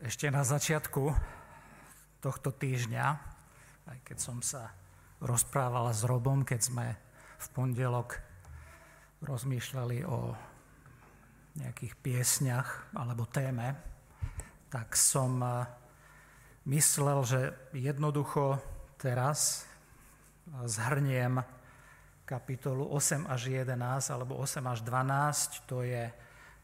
Ešte 0.00 0.32
na 0.32 0.40
začiatku 0.40 1.12
tohto 2.24 2.56
týždňa, 2.56 3.06
aj 3.84 3.98
keď 4.00 4.16
som 4.16 4.40
sa 4.40 4.72
rozprávala 5.20 5.92
s 5.92 6.08
Robom, 6.08 6.40
keď 6.40 6.60
sme 6.72 6.86
v 7.36 7.46
pondelok 7.52 8.16
rozmýšľali 9.20 10.08
o 10.08 10.32
nejakých 11.60 11.94
piesňach 12.00 12.96
alebo 12.96 13.28
téme, 13.28 13.76
tak 14.72 14.96
som 14.96 15.36
eh, 15.44 15.68
myslel, 16.64 17.20
že 17.28 17.40
jednoducho 17.76 18.56
teraz 18.96 19.68
zhrniem 20.64 21.44
kapitolu 22.24 22.88
8 22.88 23.28
až 23.28 23.52
11 23.52 23.76
alebo 24.16 24.40
8 24.40 24.64
až 24.64 24.80
12, 24.80 25.68
to 25.68 25.84
je 25.84 26.08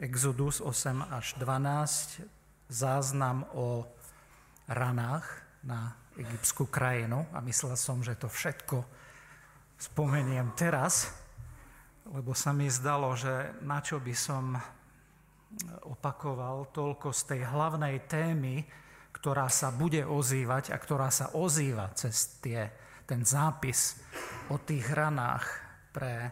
Exodus 0.01 0.65
8 0.65 1.05
až 1.13 1.37
12, 1.37 2.36
záznam 2.67 3.47
o 3.55 3.87
ranách 4.67 5.27
na 5.63 5.95
egyptskú 6.19 6.67
krajinu 6.67 7.27
a 7.31 7.39
myslel 7.45 7.77
som, 7.79 8.01
že 8.03 8.19
to 8.19 8.27
všetko 8.27 8.83
spomeniem 9.77 10.57
teraz, 10.57 11.13
lebo 12.09 12.33
sa 12.33 12.55
mi 12.57 12.71
zdalo, 12.71 13.13
že 13.15 13.61
na 13.63 13.83
čo 13.85 14.01
by 14.01 14.15
som 14.17 14.57
opakoval 15.87 16.73
toľko 16.75 17.13
z 17.13 17.23
tej 17.35 17.41
hlavnej 17.47 17.97
témy, 18.09 18.65
ktorá 19.15 19.49
sa 19.49 19.73
bude 19.73 20.05
ozývať 20.05 20.75
a 20.75 20.77
ktorá 20.77 21.09
sa 21.09 21.33
ozýva 21.33 21.93
cez 21.97 22.41
tie, 22.43 22.69
ten 23.09 23.25
zápis 23.25 23.97
o 24.53 24.61
tých 24.61 24.85
ranách 24.93 25.45
pre, 25.95 26.15
e, 26.21 26.31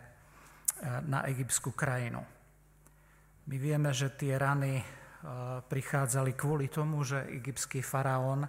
na 1.09 1.25
egyptskú 1.25 1.73
krajinu. 1.73 2.21
My 3.49 3.57
vieme, 3.57 3.93
že 3.93 4.13
tie 4.13 4.37
rany 4.37 4.85
prichádzali 5.69 6.37
kvôli 6.37 6.69
tomu, 6.69 7.01
že 7.01 7.25
egyptský 7.33 7.81
faraón 7.81 8.45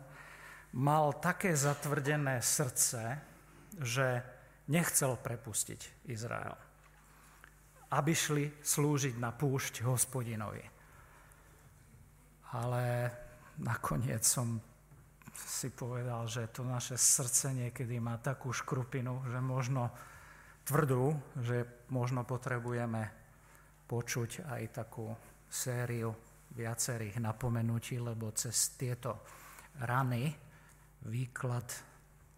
mal 0.75 1.15
také 1.23 1.55
zatvrdené 1.55 2.43
srdce, 2.43 3.15
že 3.79 4.07
nechcel 4.68 5.15
prepustiť 5.15 6.12
Izrael, 6.12 6.55
aby 7.96 8.12
šli 8.12 8.46
slúžiť 8.59 9.15
na 9.15 9.31
púšť 9.31 9.87
hospodinovi. 9.87 10.63
Ale 12.55 12.84
nakoniec 13.63 14.23
som 14.23 14.59
si 15.35 15.71
povedal, 15.71 16.27
že 16.27 16.48
to 16.51 16.63
naše 16.63 16.96
srdce 16.96 17.51
niekedy 17.55 17.99
má 17.99 18.20
takú 18.20 18.55
škrupinu, 18.55 19.23
že 19.27 19.40
možno 19.43 19.91
tvrdú, 20.63 21.15
že 21.40 21.87
možno 21.91 22.23
potrebujeme 22.23 23.12
počuť 23.85 24.48
aj 24.48 24.62
takú 24.71 25.12
sériu 25.51 26.15
viacerých 26.55 27.20
napomenutí, 27.20 27.99
lebo 27.99 28.31
cez 28.31 28.79
tieto 28.79 29.27
rany, 29.84 30.31
výklad 31.05 31.67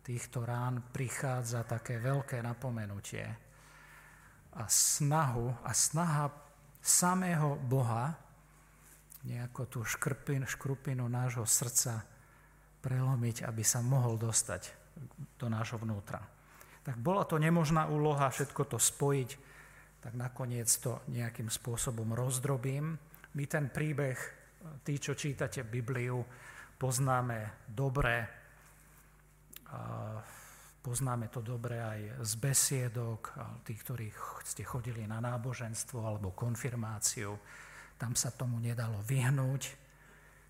týchto 0.02 0.44
rán 0.44 0.90
prichádza 0.90 1.64
také 1.64 2.02
veľké 2.02 2.42
napomenutie 2.42 3.24
a 4.58 4.66
snahu 4.66 5.54
a 5.62 5.72
snaha 5.72 6.34
samého 6.82 7.62
Boha 7.62 8.18
nejako 9.28 9.62
tú 9.68 9.80
škrpin, 9.84 10.48
škrupinu 10.48 11.06
nášho 11.06 11.44
srdca 11.44 12.08
prelomiť, 12.82 13.44
aby 13.44 13.62
sa 13.62 13.84
mohol 13.84 14.16
dostať 14.16 14.72
do 15.36 15.52
nášho 15.52 15.78
vnútra. 15.78 16.24
Tak 16.88 16.96
bola 17.04 17.28
to 17.28 17.36
nemožná 17.36 17.92
úloha 17.92 18.32
všetko 18.32 18.64
to 18.72 18.78
spojiť, 18.80 19.30
tak 20.00 20.16
nakoniec 20.16 20.72
to 20.80 21.04
nejakým 21.12 21.52
spôsobom 21.52 22.16
rozdrobím 22.16 22.96
my 23.38 23.46
ten 23.46 23.70
príbeh, 23.70 24.18
tí, 24.82 24.98
čo 24.98 25.14
čítate 25.14 25.62
Bibliu, 25.62 26.26
poznáme 26.82 27.70
dobre. 27.70 28.16
Poznáme 30.82 31.30
to 31.30 31.46
dobre 31.46 31.78
aj 31.78 32.00
z 32.26 32.34
besiedok, 32.42 33.38
tí, 33.62 33.78
ktorí 33.78 34.10
ste 34.42 34.66
chodili 34.66 35.06
na 35.06 35.22
náboženstvo 35.22 36.02
alebo 36.02 36.34
konfirmáciu. 36.34 37.38
Tam 38.02 38.18
sa 38.18 38.34
tomu 38.34 38.58
nedalo 38.58 38.98
vyhnúť. 39.06 39.86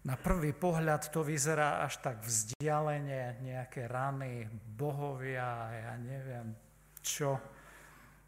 Na 0.07 0.15
prvý 0.15 0.55
pohľad 0.55 1.11
to 1.11 1.19
vyzerá 1.27 1.83
až 1.83 1.99
tak 1.99 2.23
vzdialene, 2.23 3.43
nejaké 3.43 3.91
rany, 3.91 4.47
bohovia, 4.79 5.67
ja 5.75 5.93
neviem 5.99 6.55
čo, 7.03 7.35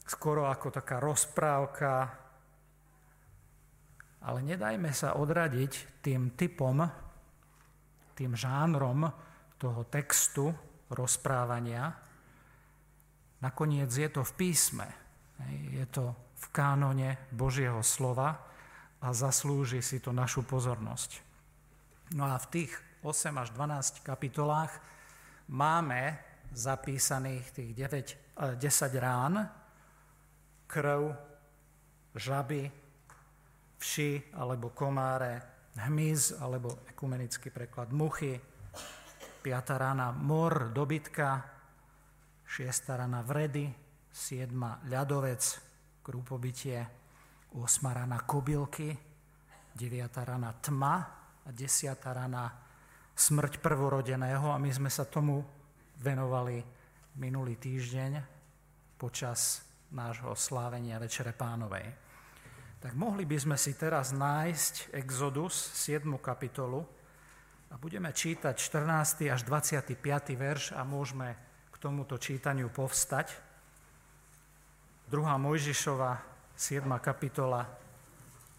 skoro 0.03 0.52
ako 0.52 0.68
taká 0.76 1.00
rozprávka, 1.00 2.28
ale 4.29 4.45
nedajme 4.45 4.94
sa 4.94 5.17
odradiť 5.17 6.06
tým 6.06 6.38
typom, 6.38 6.85
tým 8.13 8.38
žánrom 8.38 9.09
toho 9.57 9.81
textu 9.90 10.53
rozprávania. 10.94 11.90
Nakoniec 13.41 13.90
je 13.90 14.06
to 14.13 14.22
v 14.22 14.31
písme, 14.38 14.85
je 15.73 15.81
to 15.90 16.13
v 16.13 16.45
kánone 16.53 17.17
Božieho 17.34 17.81
slova 17.81 18.38
a 19.01 19.07
zaslúži 19.09 19.81
si 19.81 19.97
to 19.97 20.13
našu 20.13 20.46
pozornosť. 20.46 21.25
No 22.13 22.29
a 22.29 22.38
v 22.38 22.46
tých 22.53 22.72
8 23.01 23.34
až 23.34 23.50
12 23.57 24.06
kapitolách 24.06 24.78
máme 25.50 26.22
zapísaných 26.53 27.46
tých 27.50 27.72
9, 27.73 28.61
10 28.61 28.61
eh, 28.61 29.00
rán, 29.01 29.50
krv, 30.69 31.17
žaby, 32.13 32.89
vši 33.79 34.35
alebo 34.35 34.75
komáre, 34.75 35.40
hmyz 35.79 36.44
alebo 36.44 36.84
ekumenický 36.91 37.50
preklad 37.50 37.95
muchy, 37.95 38.35
piata 39.40 39.79
rána 39.79 40.12
mor, 40.12 40.75
dobytka, 40.75 41.40
šiesta 42.44 43.00
rána 43.00 43.23
vredy, 43.23 43.72
siedma 44.12 44.84
ľadovec, 44.91 45.44
krúpobytie, 46.03 46.79
osma 47.56 47.95
rána 47.95 48.19
kobylky, 48.28 48.91
deviata 49.72 50.28
rána 50.28 50.51
tma 50.59 50.96
a 51.47 51.50
desiata 51.56 52.11
rána 52.11 52.51
smrť 53.16 53.63
prvorodeného. 53.63 54.51
A 54.51 54.59
my 54.59 54.69
sme 54.75 54.91
sa 54.91 55.07
tomu 55.07 55.40
venovali 56.03 56.59
minulý 57.16 57.56
týždeň 57.56 58.11
počas 59.00 59.63
nášho 59.96 60.35
slávenia 60.35 61.00
Večere 61.00 61.31
pánovej 61.31 62.09
tak 62.79 62.95
mohli 62.95 63.28
by 63.28 63.35
sme 63.35 63.57
si 63.59 63.75
teraz 63.75 64.16
nájsť 64.16 64.95
Exodus 64.95 65.51
7. 65.75 66.07
kapitolu 66.23 66.88
a 67.69 67.75
budeme 67.75 68.07
čítať 68.16 68.56
14. 68.56 69.28
až 69.28 69.44
25. 69.44 70.00
verš 70.40 70.72
a 70.72 70.88
môžeme 70.88 71.35
k 71.69 71.75
tomuto 71.75 72.16
čítaniu 72.16 72.72
povstať. 72.72 73.35
2. 75.12 75.19
Mojžišova 75.19 76.23
7. 76.56 76.88
kapitola 77.03 77.67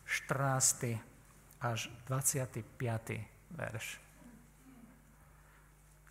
14. 0.05 1.01
až 1.65 1.89
25. 2.05 2.61
verš. 3.57 3.87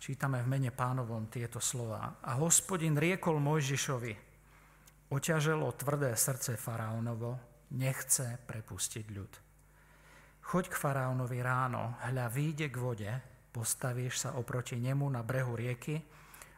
Čítame 0.02 0.42
v 0.42 0.48
mene 0.50 0.72
pánovom 0.74 1.30
tieto 1.30 1.62
slova. 1.62 2.18
A 2.26 2.34
hospodin 2.42 2.98
riekol 2.98 3.38
Mojžišovi, 3.38 4.12
oťaželo 5.12 5.68
tvrdé 5.76 6.16
srdce 6.16 6.56
faraónovo, 6.56 7.49
nechce 7.74 8.38
prepustiť 8.46 9.06
ľud. 9.10 9.32
Choď 10.50 10.64
k 10.70 10.80
faraónovi 10.80 11.38
ráno, 11.42 11.94
hľa 12.02 12.26
výjde 12.30 12.66
k 12.70 12.76
vode, 12.76 13.12
postavíš 13.54 14.26
sa 14.26 14.30
oproti 14.34 14.78
nemu 14.78 15.06
na 15.06 15.22
brehu 15.22 15.54
rieky 15.54 16.02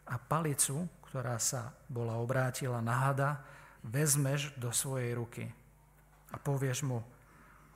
a 0.09 0.17
palicu, 0.17 0.89
ktorá 1.09 1.37
sa 1.37 1.77
bola 1.89 2.17
obrátila 2.17 2.81
na 2.81 3.09
hada, 3.09 3.45
vezmeš 3.85 4.57
do 4.57 4.73
svojej 4.73 5.13
ruky 5.13 5.45
a 6.33 6.37
povieš 6.41 6.89
mu, 6.89 7.05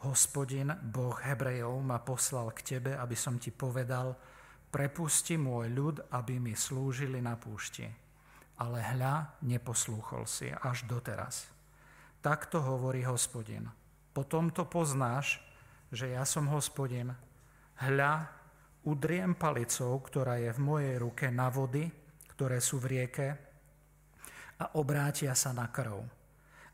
hospodin, 0.09 0.73
Boh 0.81 1.17
Hebrejov 1.21 1.77
ma 1.85 2.01
poslal 2.01 2.53
k 2.57 2.77
tebe, 2.77 2.93
aby 2.97 3.17
som 3.17 3.37
ti 3.37 3.53
povedal, 3.53 4.17
prepusti 4.73 5.37
môj 5.37 5.73
ľud, 5.73 5.97
aby 6.12 6.41
mi 6.41 6.56
slúžili 6.56 7.21
na 7.21 7.37
púšti. 7.37 7.85
Ale 8.56 8.81
hľa, 8.81 9.44
neposlúchol 9.44 10.25
si 10.25 10.49
až 10.49 10.89
doteraz. 10.89 11.56
Takto 12.26 12.58
hovorí 12.58 13.06
hospodin. 13.06 13.70
Potom 14.11 14.50
to 14.50 14.67
poznáš, 14.67 15.38
že 15.94 16.11
ja 16.11 16.26
som 16.26 16.50
hospodin. 16.50 17.14
Hľa, 17.78 18.26
udriem 18.82 19.38
palicou, 19.38 19.94
ktorá 20.02 20.43
je 20.43 20.50
v 20.50 20.58
mojej 20.58 20.99
ruke 20.99 21.31
na 21.31 21.46
vody, 21.55 21.87
ktoré 22.34 22.58
sú 22.58 22.82
v 22.82 22.99
rieke 22.99 23.31
a 24.58 24.75
obrátia 24.75 25.38
sa 25.38 25.55
na 25.55 25.70
krv. 25.70 26.02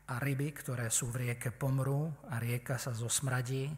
A 0.09 0.17
ryby, 0.17 0.57
ktoré 0.57 0.89
sú 0.89 1.13
v 1.13 1.29
rieke, 1.29 1.53
pomrú 1.53 2.09
a 2.33 2.41
rieka 2.41 2.81
sa 2.81 2.89
zosmradí 2.89 3.69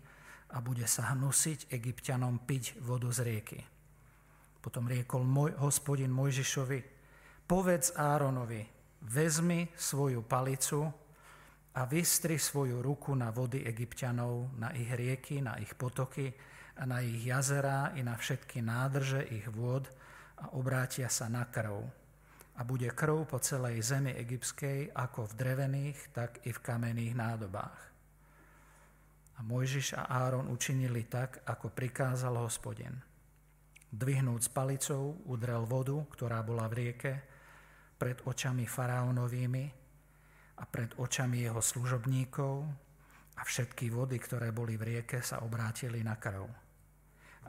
a 0.56 0.64
bude 0.64 0.88
sa 0.88 1.12
hnusiť 1.12 1.76
egyptianom 1.76 2.48
piť 2.48 2.80
vodu 2.88 3.12
z 3.12 3.20
rieky. 3.20 3.60
Potom 4.64 4.88
riekol 4.88 5.28
môj, 5.28 5.52
hospodin 5.60 6.16
Mojžišovi, 6.16 6.80
povedz 7.44 8.00
Áronovi, 8.00 8.64
vezmi 9.04 9.68
svoju 9.76 10.24
palicu 10.24 11.04
a 11.76 11.84
vystri 11.84 12.40
svoju 12.40 12.80
ruku 12.80 13.12
na 13.20 13.36
vody 13.36 13.68
egyptianov, 13.68 14.56
na 14.56 14.72
ich 14.72 14.88
rieky, 14.88 15.44
na 15.44 15.60
ich 15.60 15.76
potoky 15.76 16.32
a 16.80 16.88
na 16.88 17.04
ich 17.04 17.28
jazerá 17.28 17.92
i 18.00 18.04
na 18.04 18.16
všetky 18.16 18.64
nádrže 18.64 19.28
ich 19.28 19.48
vôd 19.52 19.92
a 20.40 20.56
obrátia 20.56 21.12
sa 21.12 21.28
na 21.28 21.44
krv. 21.44 21.84
A 22.56 22.64
bude 22.64 22.88
krv 22.88 23.28
po 23.28 23.44
celej 23.44 23.84
zemi 23.84 24.16
egyptskej, 24.16 24.96
ako 24.96 25.28
v 25.28 25.34
drevených, 25.36 26.00
tak 26.16 26.40
i 26.48 26.56
v 26.56 26.64
kamenných 26.64 27.12
nádobách. 27.12 27.80
A 29.36 29.44
Mojžiš 29.44 30.00
a 30.00 30.08
Áron 30.08 30.48
učinili 30.48 31.04
tak, 31.12 31.44
ako 31.44 31.76
prikázal 31.76 32.40
hospodin. 32.40 32.96
Dvihnúc 33.92 34.48
palicou 34.56 35.20
udrel 35.28 35.68
vodu, 35.68 36.00
ktorá 36.16 36.40
bola 36.40 36.72
v 36.72 36.88
rieke, 36.88 37.14
pred 38.00 38.24
očami 38.24 38.64
faraónovými 38.64 39.85
a 40.56 40.64
pred 40.64 40.96
očami 40.96 41.44
jeho 41.44 41.60
služobníkov 41.60 42.54
a 43.36 43.42
všetky 43.44 43.92
vody, 43.92 44.16
ktoré 44.16 44.56
boli 44.56 44.80
v 44.80 44.96
rieke, 44.96 45.20
sa 45.20 45.44
obrátili 45.44 46.00
na 46.00 46.16
krv. 46.16 46.48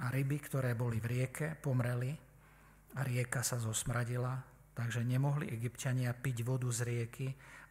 A 0.02 0.10
ryby, 0.10 0.42
ktoré 0.42 0.74
boli 0.74 0.98
v 0.98 1.06
rieke, 1.06 1.54
pomreli 1.54 2.12
a 2.98 3.00
rieka 3.06 3.46
sa 3.46 3.56
zosmradila, 3.62 4.34
takže 4.74 5.06
nemohli 5.06 5.48
egyptiania 5.54 6.12
piť 6.12 6.42
vodu 6.42 6.68
z 6.68 6.80
rieky 6.84 7.28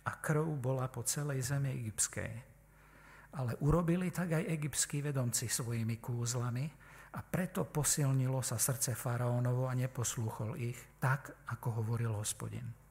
a 0.08 0.12
krv 0.18 0.48
bola 0.58 0.88
po 0.88 1.04
celej 1.04 1.44
zemi 1.44 1.76
egyptskej. 1.76 2.34
Ale 3.36 3.60
urobili 3.68 4.16
tak 4.16 4.32
aj 4.32 4.48
egyptskí 4.48 5.04
vedomci 5.04 5.52
svojimi 5.52 6.00
kúzlami 6.00 6.66
a 7.16 7.20
preto 7.20 7.68
posilnilo 7.68 8.40
sa 8.40 8.56
srdce 8.56 8.96
faraónovo 8.96 9.68
a 9.68 9.76
neposlúchol 9.76 10.56
ich, 10.56 10.80
tak 11.04 11.36
ako 11.52 11.84
hovoril 11.84 12.16
hospodin. 12.16 12.85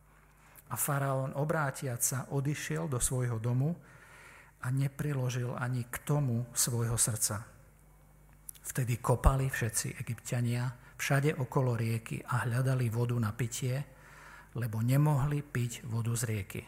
A 0.71 0.77
faraón 0.79 1.37
obrátiac 1.37 2.01
sa 2.01 2.31
odišiel 2.33 2.89
do 2.89 3.03
svojho 3.03 3.37
domu, 3.43 3.77
a 4.65 4.73
nepriložil 4.73 5.53
ani 5.53 5.85
k 5.85 5.97
tomu 6.09 6.49
svojho 6.57 6.97
srdca. 6.97 7.45
Vtedy 8.65 8.97
kopali 8.97 9.53
všetci 9.53 10.01
egyptiania 10.01 10.73
všade 10.97 11.37
okolo 11.37 11.77
rieky 11.77 12.25
a 12.25 12.49
hľadali 12.49 12.89
vodu 12.89 13.13
na 13.21 13.37
pitie, 13.37 13.77
lebo 14.57 14.81
nemohli 14.81 15.45
piť 15.45 15.85
vodu 15.85 16.17
z 16.17 16.23
rieky. 16.25 16.63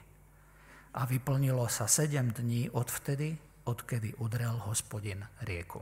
A 0.96 1.08
vyplnilo 1.08 1.64
sa 1.72 1.88
sedem 1.88 2.36
dní 2.36 2.68
od 2.68 2.92
vtedy, 2.92 3.32
odkedy 3.64 4.20
udrel 4.20 4.60
hospodin 4.68 5.24
rieku. 5.48 5.80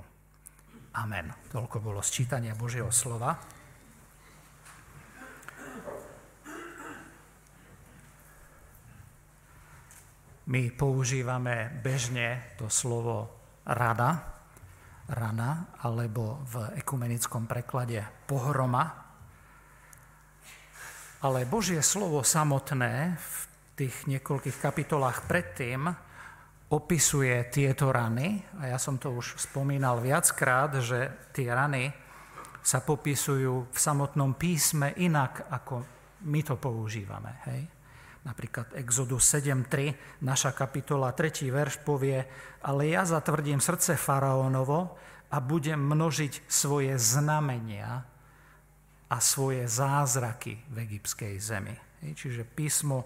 Amen. 0.95 1.35
Toľko 1.51 1.83
bolo 1.83 1.99
sčítania 1.99 2.55
Božieho 2.55 2.95
slova. 2.95 3.35
My 10.45 10.69
používame 10.69 11.73
bežne 11.81 12.53
to 12.61 12.69
slovo 12.69 13.33
rada, 13.65 14.35
rana, 15.09 15.73
alebo 15.81 16.45
v 16.45 16.77
ekumenickom 16.85 17.49
preklade 17.49 18.05
pohroma. 18.29 18.85
Ale 21.25 21.49
Božie 21.49 21.81
slovo 21.81 22.21
samotné 22.21 23.17
v 23.17 23.29
tých 23.73 24.05
niekoľkých 24.05 24.61
kapitolách 24.61 25.25
predtým 25.25 25.89
opisuje 26.69 27.49
tieto 27.49 27.89
rany. 27.89 28.45
A 28.61 28.77
ja 28.77 28.79
som 28.79 29.01
to 29.01 29.17
už 29.17 29.41
spomínal 29.41 30.05
viackrát, 30.05 30.77
že 30.85 31.33
tie 31.33 31.49
rany 31.49 31.89
sa 32.61 32.85
popisujú 32.85 33.73
v 33.73 33.79
samotnom 33.81 34.37
písme 34.37 34.93
inak, 35.01 35.49
ako 35.49 35.85
my 36.29 36.41
to 36.41 36.57
používame. 36.57 37.33
Hej? 37.49 37.74
Napríklad 38.25 38.73
Exodus 38.81 39.29
7.3, 39.29 40.25
naša 40.25 40.57
kapitola 40.57 41.13
3. 41.13 41.45
verš 41.53 41.85
povie, 41.85 42.25
ale 42.65 42.89
ja 42.89 43.05
zatvrdím 43.05 43.61
srdce 43.61 44.01
faraónovo 44.01 44.97
a 45.29 45.37
budem 45.45 45.77
množiť 45.77 46.49
svoje 46.49 46.97
znamenia 46.97 48.01
a 49.13 49.17
svoje 49.21 49.69
zázraky 49.69 50.57
v 50.73 50.77
egyptskej 50.89 51.37
zemi. 51.37 51.77
Čiže 52.01 52.49
písmo 52.49 53.05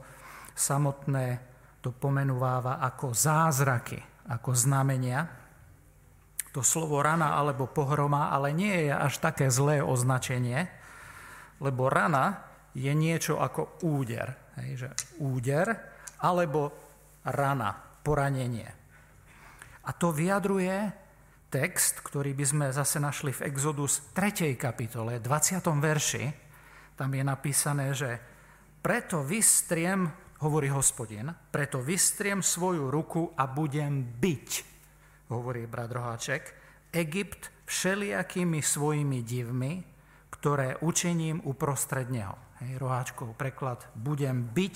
samotné 0.55 1.43
to 1.83 1.91
pomenúváva 1.91 2.79
ako 2.79 3.11
zázraky, 3.11 3.99
ako 4.31 4.55
znamenia. 4.55 5.27
To 6.55 6.63
slovo 6.63 7.03
rana 7.03 7.35
alebo 7.35 7.67
pohroma 7.67 8.31
ale 8.31 8.55
nie 8.55 8.87
je 8.87 8.95
až 8.95 9.19
také 9.19 9.51
zlé 9.51 9.83
označenie, 9.83 10.71
lebo 11.59 11.91
rana 11.91 12.47
je 12.75 12.91
niečo 12.95 13.43
ako 13.43 13.83
úder. 13.83 14.48
Hej, 14.59 14.87
že 14.87 14.89
úder 15.23 15.71
alebo 16.19 16.75
rana, 17.23 17.71
poranenie. 18.03 18.67
A 19.87 19.91
to 19.95 20.11
vyjadruje 20.11 20.91
text, 21.49 22.03
ktorý 22.03 22.35
by 22.35 22.45
sme 22.45 22.67
zase 22.75 22.99
našli 22.99 23.33
v 23.33 23.49
Exodus 23.49 24.13
3. 24.13 24.59
kapitole, 24.59 25.23
20. 25.23 25.63
verši. 25.63 26.25
Tam 26.99 27.15
je 27.15 27.23
napísané, 27.23 27.95
že 27.95 28.19
preto 28.83 29.23
vystriem, 29.23 30.11
hovorí 30.43 30.69
hospodin, 30.71 31.31
preto 31.51 31.79
vystriem 31.79 32.43
svoju 32.43 32.91
ruku 32.91 33.31
a 33.39 33.47
budem 33.47 34.03
byť, 34.19 34.51
hovorí 35.31 35.71
brat 35.71 35.91
Roháček, 35.95 36.43
Egypt 36.91 37.55
všelijakými 37.69 38.59
svojimi 38.59 39.23
divmi, 39.23 39.73
ktoré 40.35 40.79
učením 40.83 41.43
uprostred 41.47 42.11
neho 42.11 42.48
hej, 42.63 42.79
roháčkov 42.79 43.35
preklad, 43.39 43.85
budem 43.95 44.47
byť 44.51 44.75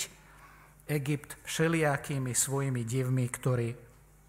Egypt 0.91 1.39
všelijakými 1.47 2.35
svojimi 2.35 2.83
divmi, 2.83 3.27
ktorý, 3.31 3.71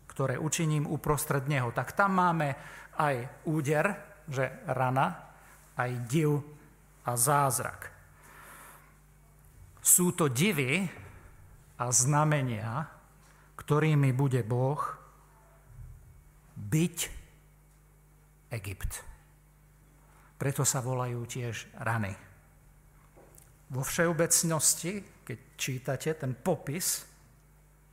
ktoré 0.07 0.37
učiním 0.37 0.85
uprostred 0.85 1.49
neho. 1.49 1.73
Tak 1.73 1.97
tam 1.97 2.17
máme 2.17 2.55
aj 2.97 3.45
úder, 3.49 3.97
že 4.29 4.63
rana, 4.69 5.33
aj 5.75 5.91
div 6.05 6.39
a 7.03 7.11
zázrak. 7.17 7.89
Sú 9.83 10.15
to 10.15 10.31
divy 10.31 10.87
a 11.75 11.85
znamenia, 11.91 12.87
ktorými 13.59 14.15
bude 14.15 14.39
Boh 14.47 14.79
byť 16.55 16.97
Egypt. 18.53 18.93
Preto 20.39 20.63
sa 20.63 20.79
volajú 20.79 21.25
tiež 21.25 21.67
rany. 21.81 22.13
Vo 23.73 23.81
všeobecnosti, 23.81 25.25
keď 25.25 25.37
čítate 25.57 26.13
ten 26.13 26.37
popis, 26.37 27.09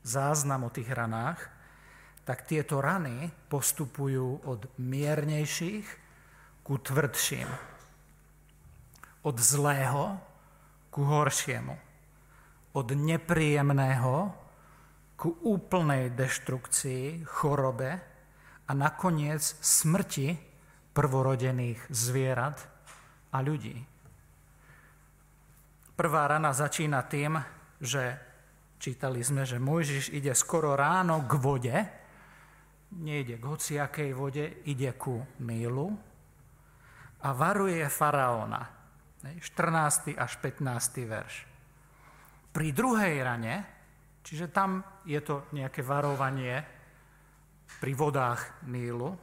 záznam 0.05 0.69
o 0.69 0.71
tých 0.71 0.93
ranách, 0.93 1.41
tak 2.29 2.45
tieto 2.45 2.85
rany 2.85 3.33
postupujú 3.49 4.45
od 4.45 4.69
miernejších 4.77 5.89
ku 6.61 6.77
tvrdším. 6.77 7.49
Od 9.25 9.37
zlého 9.41 10.21
ku 10.93 11.01
horšiemu. 11.01 11.77
Od 12.77 12.89
nepríjemného 12.93 14.37
ku 15.17 15.33
úplnej 15.49 16.13
deštrukcii, 16.13 17.25
chorobe 17.25 17.91
a 18.69 18.73
nakoniec 18.77 19.43
smrti 19.59 20.37
prvorodených 20.93 21.89
zvierat 21.89 22.57
a 23.33 23.41
ľudí. 23.43 23.90
Prvá 26.01 26.25
rana 26.25 26.57
začína 26.57 27.05
tým, 27.05 27.37
že 27.77 28.17
čítali 28.81 29.21
sme, 29.21 29.45
že 29.45 29.61
Mojžiš 29.61 30.17
ide 30.17 30.33
skoro 30.33 30.73
ráno 30.73 31.29
k 31.29 31.33
vode, 31.37 31.77
nejde 32.97 33.37
k 33.37 33.45
hociakej 33.45 34.17
vode, 34.17 34.65
ide 34.65 34.97
ku 34.97 35.21
Nílu 35.45 35.93
a 37.21 37.29
varuje 37.37 37.85
faraóna. 37.93 38.65
14. 39.45 40.17
až 40.17 40.33
15. 40.41 41.05
verš. 41.05 41.45
Pri 42.49 42.73
druhej 42.73 43.21
rane, 43.21 43.55
čiže 44.25 44.49
tam 44.49 44.81
je 45.05 45.21
to 45.21 45.53
nejaké 45.53 45.85
varovanie 45.85 46.65
pri 47.77 47.93
vodách 47.93 48.65
Nílu, 48.73 49.21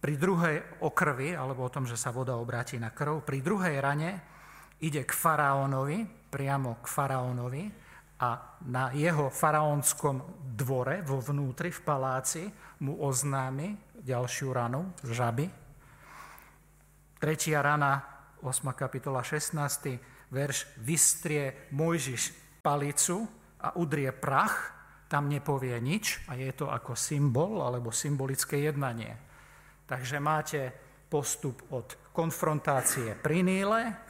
pri 0.00 0.16
druhej 0.16 0.80
o 0.80 0.88
krvi, 0.96 1.36
alebo 1.36 1.68
o 1.68 1.72
tom, 1.76 1.84
že 1.84 2.00
sa 2.00 2.08
voda 2.08 2.40
obráti 2.40 2.80
na 2.80 2.88
krv, 2.88 3.20
pri 3.20 3.44
druhej 3.44 3.76
rane 3.84 4.39
ide 4.80 5.04
k 5.04 5.12
faraónovi, 5.12 6.04
priamo 6.32 6.80
k 6.80 6.86
faraónovi 6.88 7.64
a 8.20 8.28
na 8.68 8.92
jeho 8.92 9.32
faraónskom 9.32 10.44
dvore, 10.56 11.00
vo 11.04 11.20
vnútri, 11.20 11.72
v 11.72 11.80
paláci, 11.80 12.42
mu 12.84 13.00
oznámi 13.00 13.76
ďalšiu 14.00 14.48
ranu, 14.52 14.92
žaby. 15.04 15.48
Tretia 17.20 17.60
rana, 17.60 18.00
8. 18.40 18.72
kapitola, 18.72 19.20
16. 19.20 20.32
verš, 20.32 20.80
vystrie 20.80 21.68
Mojžiš 21.76 22.32
palicu 22.64 23.28
a 23.60 23.76
udrie 23.76 24.12
prach, 24.12 24.72
tam 25.10 25.28
nepovie 25.28 25.76
nič 25.82 26.24
a 26.30 26.38
je 26.38 26.48
to 26.54 26.70
ako 26.70 26.96
symbol 26.96 27.60
alebo 27.60 27.92
symbolické 27.92 28.64
jednanie. 28.64 29.12
Takže 29.84 30.22
máte 30.22 30.70
postup 31.10 31.66
od 31.74 32.14
konfrontácie 32.14 33.18
pri 33.18 33.42
Níle, 33.42 34.09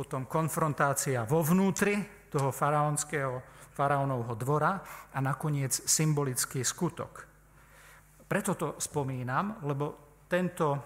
potom 0.00 0.24
konfrontácia 0.24 1.28
vo 1.28 1.44
vnútri 1.44 1.92
toho 2.32 2.48
faraónskeho, 2.48 3.44
faraónovho 3.76 4.32
dvora 4.32 4.80
a 5.12 5.18
nakoniec 5.20 5.76
symbolický 5.76 6.64
skutok. 6.64 7.28
Preto 8.24 8.56
to 8.56 8.68
spomínam, 8.80 9.60
lebo 9.60 10.16
tento 10.24 10.80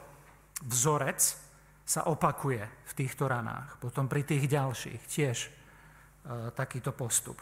vzorec 0.67 1.21
sa 1.87 2.11
opakuje 2.11 2.59
v 2.67 2.93
týchto 2.99 3.31
ranách. 3.31 3.79
Potom 3.79 4.11
pri 4.11 4.27
tých 4.27 4.51
ďalších 4.51 5.03
tiež 5.07 5.37
e, 5.47 5.51
takýto 6.51 6.91
postup. 6.91 7.39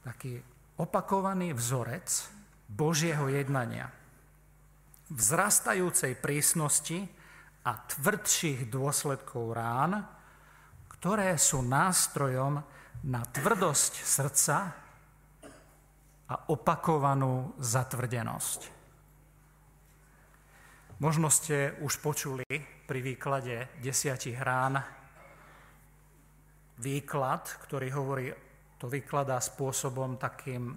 Taký 0.00 0.40
opakovaný 0.80 1.52
vzorec 1.52 2.08
Božieho 2.64 3.28
jednania. 3.28 3.92
Vzrastajúcej 5.12 6.16
prísnosti 6.16 7.04
a 7.68 7.76
tvrdších 7.76 8.72
dôsledkov 8.72 9.52
rán, 9.52 10.21
ktoré 11.02 11.34
sú 11.34 11.66
nástrojom 11.66 12.62
na 13.10 13.22
tvrdosť 13.26 13.92
srdca 14.06 14.56
a 16.30 16.34
opakovanú 16.54 17.58
zatvrdenosť. 17.58 18.60
Možno 21.02 21.26
ste 21.26 21.74
už 21.82 21.98
počuli 21.98 22.46
pri 22.86 23.02
výklade 23.02 23.82
desiatich 23.82 24.38
rán 24.38 24.78
výklad, 26.78 27.50
ktorý 27.66 27.88
hovorí, 27.98 28.30
to 28.78 28.86
vykladá 28.86 29.42
spôsobom 29.42 30.22
takým 30.22 30.70
e, 30.70 30.74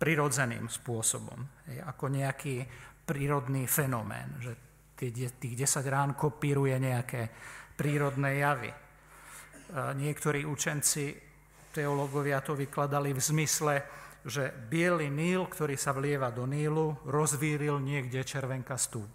prirodzeným 0.00 0.64
spôsobom, 0.64 1.68
ako 1.68 2.08
nejaký 2.08 2.64
prírodný 3.04 3.68
fenomén, 3.68 4.40
že 4.40 4.56
tých 4.96 5.68
10 5.68 5.84
rán 5.92 6.16
kopíruje 6.16 6.80
nejaké 6.80 7.28
prírodné 7.76 8.40
javy. 8.40 8.88
Niektorí 9.70 10.42
učenci, 10.42 11.14
teológovia 11.70 12.42
to 12.42 12.58
vykladali 12.58 13.14
v 13.14 13.22
zmysle, 13.22 13.74
že 14.26 14.50
biely 14.50 15.08
Níl, 15.08 15.46
ktorý 15.46 15.78
sa 15.78 15.94
vlieva 15.94 16.28
do 16.34 16.44
Nílu, 16.44 16.98
rozvíril 17.06 17.78
niekde 17.78 18.20
červenkastú 18.26 19.06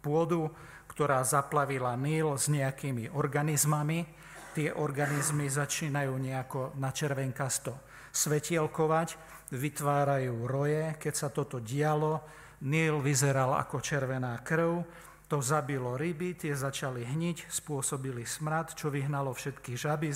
pôdu, 0.00 0.48
ktorá 0.88 1.20
zaplavila 1.22 1.92
Níl 1.94 2.34
s 2.34 2.48
nejakými 2.48 3.12
organizmami. 3.12 4.08
Tie 4.56 4.72
organizmy 4.72 5.46
začínajú 5.46 6.16
nejako 6.16 6.74
na 6.80 6.90
červenkasto 6.90 7.76
svetielkovať, 8.10 9.08
vytvárajú 9.54 10.48
roje. 10.48 10.96
Keď 10.98 11.14
sa 11.14 11.28
toto 11.30 11.60
dialo, 11.62 12.24
Níl 12.64 12.98
vyzeral 12.98 13.54
ako 13.54 13.78
červená 13.78 14.40
krv, 14.42 14.82
to 15.28 15.44
zabilo 15.44 16.00
ryby, 16.00 16.32
tie 16.32 16.56
začali 16.56 17.04
hniť, 17.04 17.52
spôsobili 17.52 18.24
smrad, 18.24 18.72
čo 18.72 18.88
vyhnalo 18.88 19.36
všetky 19.36 19.76
žaby 19.76 20.08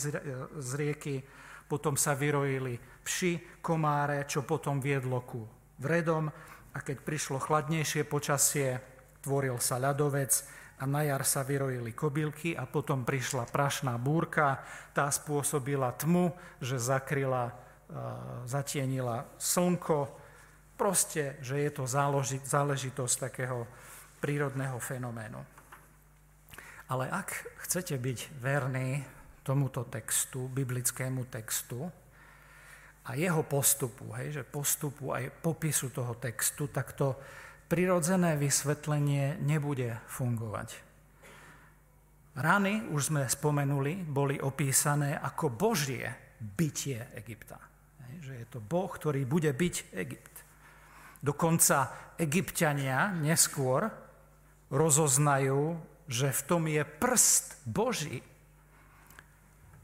z 0.56 0.70
rieky, 0.72 1.20
potom 1.68 2.00
sa 2.00 2.16
vyrojili 2.16 2.80
vši, 3.04 3.60
komáre, 3.60 4.24
čo 4.24 4.40
potom 4.40 4.80
viedlo 4.80 5.20
ku 5.20 5.44
vredom. 5.76 6.32
A 6.72 6.78
keď 6.80 7.04
prišlo 7.04 7.36
chladnejšie 7.36 8.08
počasie, 8.08 8.80
tvoril 9.20 9.60
sa 9.60 9.76
ľadovec 9.76 10.32
a 10.80 10.88
na 10.88 11.04
jar 11.04 11.22
sa 11.28 11.44
vyrojili 11.44 11.92
kobylky 11.92 12.56
a 12.56 12.64
potom 12.64 13.04
prišla 13.04 13.52
prašná 13.52 14.00
búrka, 14.00 14.64
tá 14.96 15.12
spôsobila 15.12 15.92
tmu, 15.92 16.32
že 16.64 16.80
zakryla, 16.80 17.52
zatienila 18.48 19.28
slnko, 19.36 20.08
proste, 20.80 21.36
že 21.44 21.60
je 21.60 21.70
to 21.70 21.84
záležitosť 22.48 23.16
takého 23.20 23.68
prírodného 24.22 24.78
fenoménu. 24.78 25.42
Ale 26.94 27.10
ak 27.10 27.58
chcete 27.66 27.98
byť 27.98 28.38
verní 28.38 29.02
tomuto 29.42 29.82
textu, 29.90 30.46
biblickému 30.46 31.26
textu 31.26 31.82
a 33.02 33.18
jeho 33.18 33.42
postupu, 33.42 34.14
hej, 34.14 34.38
že 34.38 34.42
postupu 34.46 35.10
aj 35.10 35.34
popisu 35.42 35.90
toho 35.90 36.14
textu, 36.22 36.70
tak 36.70 36.94
to 36.94 37.18
prirodzené 37.66 38.38
vysvetlenie 38.38 39.42
nebude 39.42 39.98
fungovať. 40.06 40.78
Rany, 42.38 42.88
už 42.94 43.12
sme 43.12 43.28
spomenuli, 43.28 44.06
boli 44.06 44.38
opísané 44.38 45.18
ako 45.18 45.52
Božie 45.52 46.36
bytie 46.38 47.12
Egypta. 47.18 47.58
Že 48.22 48.34
je 48.38 48.46
to 48.46 48.60
Boh, 48.62 48.86
ktorý 48.86 49.26
bude 49.26 49.50
byť 49.50 49.74
Egypt. 49.98 50.36
Dokonca 51.22 52.12
egyptiania 52.18 53.14
neskôr 53.14 54.01
rozoznajú, 54.72 55.76
že 56.08 56.32
v 56.32 56.42
tom 56.48 56.64
je 56.64 56.82
prst 56.82 57.60
Boží. 57.68 58.24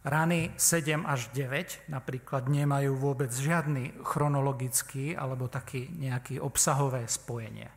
Rany 0.09 0.57
7 0.57 1.05
až 1.05 1.29
9 1.37 1.93
napríklad 1.93 2.49
nemajú 2.49 2.97
vôbec 2.97 3.29
žiadny 3.29 4.01
chronologický 4.01 5.13
alebo 5.13 5.53
taký 5.53 5.93
nejaký 5.93 6.41
obsahové 6.41 7.05
spojenie. 7.05 7.69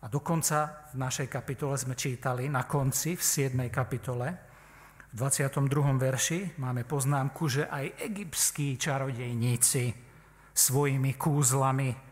A 0.00 0.06
dokonca 0.08 0.88
v 0.92 0.96
našej 1.00 1.28
kapitole 1.28 1.76
sme 1.76 1.96
čítali 1.96 2.48
na 2.48 2.64
konci, 2.64 3.16
v 3.16 3.22
7. 3.24 3.52
kapitole, 3.68 4.28
v 5.12 5.14
22. 5.16 5.96
verši 5.96 6.60
máme 6.60 6.84
poznámku, 6.84 7.48
že 7.48 7.68
aj 7.68 8.00
egyptskí 8.08 8.80
čarodejníci 8.80 9.92
svojimi 10.56 11.16
kúzlami 11.16 12.09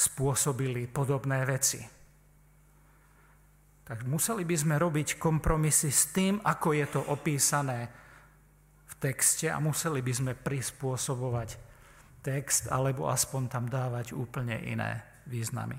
spôsobili 0.00 0.88
podobné 0.88 1.44
veci. 1.44 1.84
Tak 3.84 4.08
museli 4.08 4.48
by 4.48 4.56
sme 4.56 4.74
robiť 4.80 5.20
kompromisy 5.20 5.92
s 5.92 6.14
tým, 6.16 6.40
ako 6.40 6.68
je 6.72 6.86
to 6.88 7.00
opísané 7.12 7.90
v 8.88 8.94
texte 8.96 9.50
a 9.52 9.60
museli 9.60 10.00
by 10.00 10.12
sme 10.14 10.32
prispôsobovať 10.32 11.60
text 12.24 12.72
alebo 12.72 13.12
aspoň 13.12 13.42
tam 13.52 13.64
dávať 13.68 14.16
úplne 14.16 14.56
iné 14.64 15.04
významy. 15.28 15.76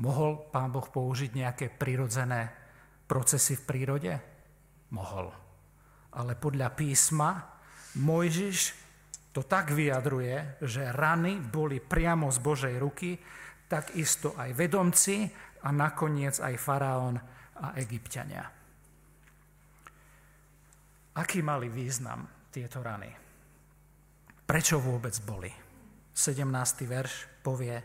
Mohol 0.00 0.48
pán 0.52 0.72
Boh 0.72 0.84
použiť 0.84 1.32
nejaké 1.36 1.66
prirodzené 1.72 2.52
procesy 3.08 3.56
v 3.56 3.66
prírode? 3.66 4.12
Mohol. 4.92 5.32
Ale 6.16 6.36
podľa 6.36 6.72
písma 6.72 7.42
Mojžiš 7.96 8.85
to 9.36 9.44
tak 9.44 9.68
vyjadruje, 9.68 10.64
že 10.64 10.96
rany 10.96 11.36
boli 11.36 11.76
priamo 11.76 12.32
z 12.32 12.40
Božej 12.40 12.74
ruky, 12.80 13.20
takisto 13.68 14.32
aj 14.32 14.56
vedomci 14.56 15.28
a 15.60 15.68
nakoniec 15.76 16.40
aj 16.40 16.56
faraón 16.56 17.20
a 17.60 17.76
egyptiania. 17.76 18.48
Aký 21.20 21.44
mali 21.44 21.68
význam 21.68 22.48
tieto 22.48 22.80
rany? 22.80 23.12
Prečo 24.48 24.80
vôbec 24.80 25.12
boli? 25.20 25.52
17. 26.16 26.88
verš 26.88 27.44
povie, 27.44 27.76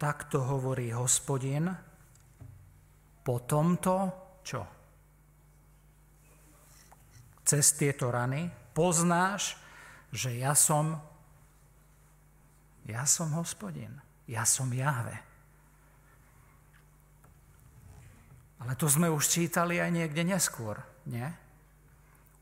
takto 0.00 0.48
hovorí 0.48 0.88
hospodin, 0.96 1.68
po 3.20 3.36
tomto 3.44 3.94
čo? 4.40 4.62
Cez 7.44 7.64
tieto 7.76 8.08
rany 8.08 8.48
poznáš, 8.72 9.63
že 10.14 10.30
ja 10.38 10.54
som, 10.54 10.94
ja 12.86 13.02
som 13.02 13.34
hospodin, 13.34 13.98
ja 14.30 14.46
som 14.46 14.70
Jahve. 14.70 15.18
Ale 18.62 18.78
to 18.78 18.86
sme 18.86 19.10
už 19.10 19.26
čítali 19.26 19.82
aj 19.82 19.90
niekde 19.90 20.22
neskôr, 20.22 20.78
nie? 21.10 21.26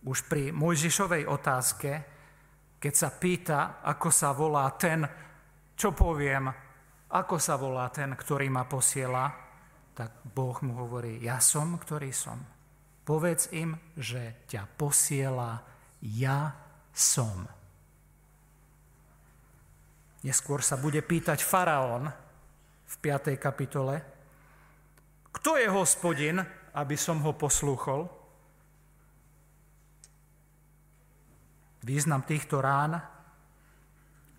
Už 0.05 0.29
pri 0.29 0.53
Mojžišovej 0.53 1.25
otázke, 1.25 1.91
keď 2.77 2.95
sa 2.95 3.09
pýta, 3.09 3.81
ako 3.81 4.09
sa 4.13 4.37
volá 4.37 4.69
ten, 4.77 5.09
čo 5.73 5.97
poviem, 5.97 6.53
ako 7.09 7.37
sa 7.41 7.57
volá 7.57 7.89
ten, 7.89 8.13
ktorý 8.13 8.53
ma 8.53 8.69
posiela, 8.69 9.33
tak 9.97 10.29
Boh 10.29 10.61
mu 10.61 10.77
hovorí, 10.77 11.25
ja 11.25 11.41
som, 11.41 11.81
ktorý 11.81 12.13
som. 12.13 12.37
Povedz 13.03 13.49
im, 13.57 13.75
že 13.97 14.45
ťa 14.45 14.69
posiela 14.77 15.65
ja 16.03 16.53
som. 16.93 17.62
Neskôr 20.23 20.63
sa 20.63 20.79
bude 20.79 21.03
pýtať 21.03 21.43
faraón 21.43 22.07
v 22.87 22.95
5. 23.03 23.35
kapitole, 23.43 23.99
kto 25.33 25.59
je 25.59 25.67
hospodin, 25.67 26.39
aby 26.79 26.95
som 26.95 27.19
ho 27.27 27.35
poslúchol? 27.35 28.07
Význam 31.83 32.23
týchto 32.23 32.63
rán 32.63 33.03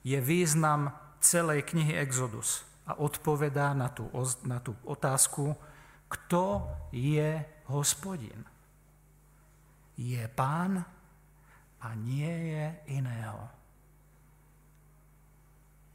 je 0.07 0.15
význam 0.23 0.95
celej 1.19 1.67
knihy 1.67 1.99
Exodus 1.99 2.63
a 2.87 2.95
odpovedá 2.99 3.75
na 3.75 3.91
tú, 3.91 4.07
na 4.47 4.63
tú 4.63 4.75
otázku, 4.87 5.51
kto 6.07 6.67
je 6.95 7.43
hospodin. 7.67 8.47
Je 9.99 10.23
pán 10.31 10.79
a 11.83 11.89
nie 11.99 12.31
je 12.55 12.65
iného. 12.95 13.62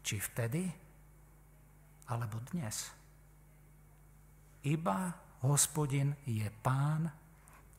Či 0.08 0.16
vtedy, 0.24 0.64
alebo 2.08 2.40
dnes. 2.48 2.88
Iba 4.64 5.12
hospodin 5.44 6.16
je 6.24 6.48
pán 6.48 7.04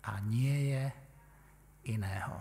a 0.05 0.13
nie 0.21 0.77
je 0.77 0.85
iného. 1.89 2.37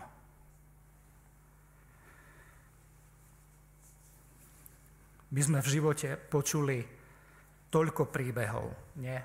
My 5.33 5.41
sme 5.41 5.65
v 5.65 5.73
živote 5.73 6.21
počuli 6.21 6.85
toľko 7.73 8.13
príbehov, 8.13 8.93
nie? 9.01 9.17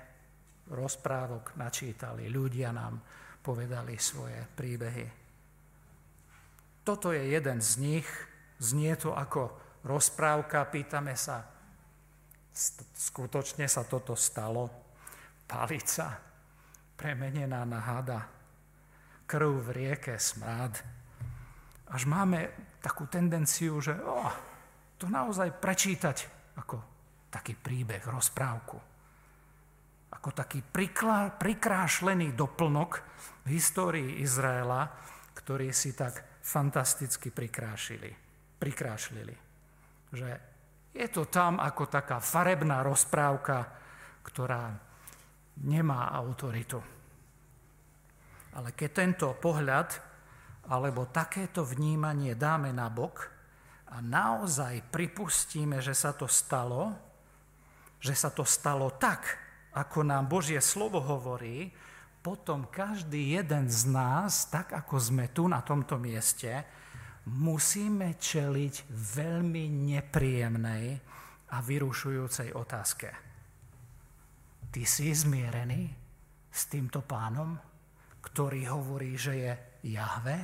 Rozprávok 0.72 1.60
načítali, 1.60 2.32
ľudia 2.32 2.72
nám 2.72 3.04
povedali 3.44 4.00
svoje 4.00 4.40
príbehy. 4.56 5.06
Toto 6.80 7.12
je 7.12 7.20
jeden 7.20 7.60
z 7.60 7.72
nich, 7.84 8.08
znie 8.64 8.96
to 8.96 9.12
ako 9.12 9.63
rozprávka, 9.84 10.64
pýtame 10.68 11.14
sa, 11.14 11.44
skutočne 12.96 13.68
sa 13.68 13.84
toto 13.84 14.16
stalo? 14.16 14.68
Palica 15.44 16.34
premenená 16.96 17.66
na 17.68 17.80
hada, 17.84 18.20
krv 19.28 19.60
v 19.60 19.68
rieke, 19.76 20.16
smrad. 20.16 20.72
Až 21.90 22.08
máme 22.08 22.48
takú 22.80 23.06
tendenciu, 23.10 23.78
že 23.82 23.92
oh, 24.00 24.32
to 24.96 25.10
naozaj 25.10 25.52
prečítať 25.60 26.16
ako 26.56 26.80
taký 27.28 27.58
príbeh, 27.58 28.00
rozprávku. 28.06 28.78
Ako 30.14 30.30
taký 30.30 30.62
priklá, 30.62 31.34
prikrášlený 31.34 32.32
doplnok 32.38 33.02
v 33.44 33.58
histórii 33.58 34.22
Izraela, 34.22 34.86
ktorý 35.34 35.74
si 35.74 35.92
tak 35.92 36.22
fantasticky 36.40 37.34
prikrášili, 37.34 38.14
prikrášlili. 38.62 39.43
Že 40.14 40.30
je 40.94 41.06
to 41.10 41.26
tam 41.26 41.58
ako 41.58 41.90
taká 41.90 42.22
farebná 42.22 42.86
rozprávka, 42.86 43.66
ktorá 44.22 44.70
nemá 45.58 46.14
autoritu. 46.14 46.78
Ale 48.54 48.70
keď 48.70 48.90
tento 48.94 49.26
pohľad 49.34 49.90
alebo 50.70 51.10
takéto 51.10 51.66
vnímanie 51.66 52.38
dáme 52.38 52.70
na 52.70 52.86
bok 52.86 53.26
a 53.90 53.98
naozaj 53.98 54.86
pripustíme, 54.94 55.82
že 55.82 55.92
sa 55.92 56.14
to 56.14 56.30
stalo, 56.30 56.94
že 57.98 58.14
sa 58.14 58.30
to 58.30 58.46
stalo 58.46 58.94
tak, 58.94 59.26
ako 59.74 60.06
nám 60.06 60.30
Božie 60.30 60.62
slovo 60.62 61.02
hovorí, 61.02 61.74
potom 62.24 62.70
každý 62.70 63.36
jeden 63.36 63.68
z 63.68 63.90
nás, 63.90 64.48
tak 64.48 64.72
ako 64.72 64.96
sme 64.96 65.28
tu 65.34 65.44
na 65.50 65.60
tomto 65.60 66.00
mieste, 66.00 66.64
musíme 67.24 68.20
čeliť 68.20 68.74
veľmi 68.90 69.64
nepríjemnej 69.94 70.86
a 71.54 71.56
vyrušujúcej 71.62 72.52
otázke. 72.52 73.08
Ty 74.68 74.82
si 74.82 75.14
zmierený 75.14 75.82
s 76.50 76.60
týmto 76.66 77.00
pánom, 77.06 77.56
ktorý 78.20 78.66
hovorí, 78.74 79.14
že 79.14 79.32
je 79.38 79.52
Jahve, 79.94 80.38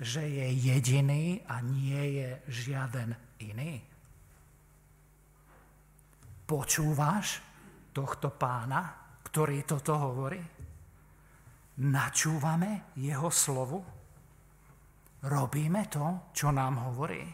že 0.00 0.24
je 0.24 0.46
jediný 0.72 1.40
a 1.48 1.60
nie 1.60 2.20
je 2.20 2.30
žiaden 2.48 3.12
iný? 3.44 3.80
Počúvaš 6.46 7.42
tohto 7.90 8.30
pána, 8.32 8.92
ktorý 9.26 9.66
toto 9.66 9.98
hovorí? 9.98 10.40
Načúvame 11.76 12.94
jeho 12.96 13.28
slovu? 13.28 13.95
Robíme 15.26 15.90
to, 15.90 16.30
čo 16.30 16.54
nám 16.54 16.86
hovorí? 16.86 17.26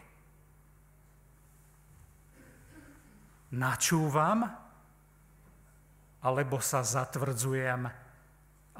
Načúvam, 3.53 4.41
alebo 6.25 6.57
sa 6.57 6.81
zatvrdzujem, 6.81 7.85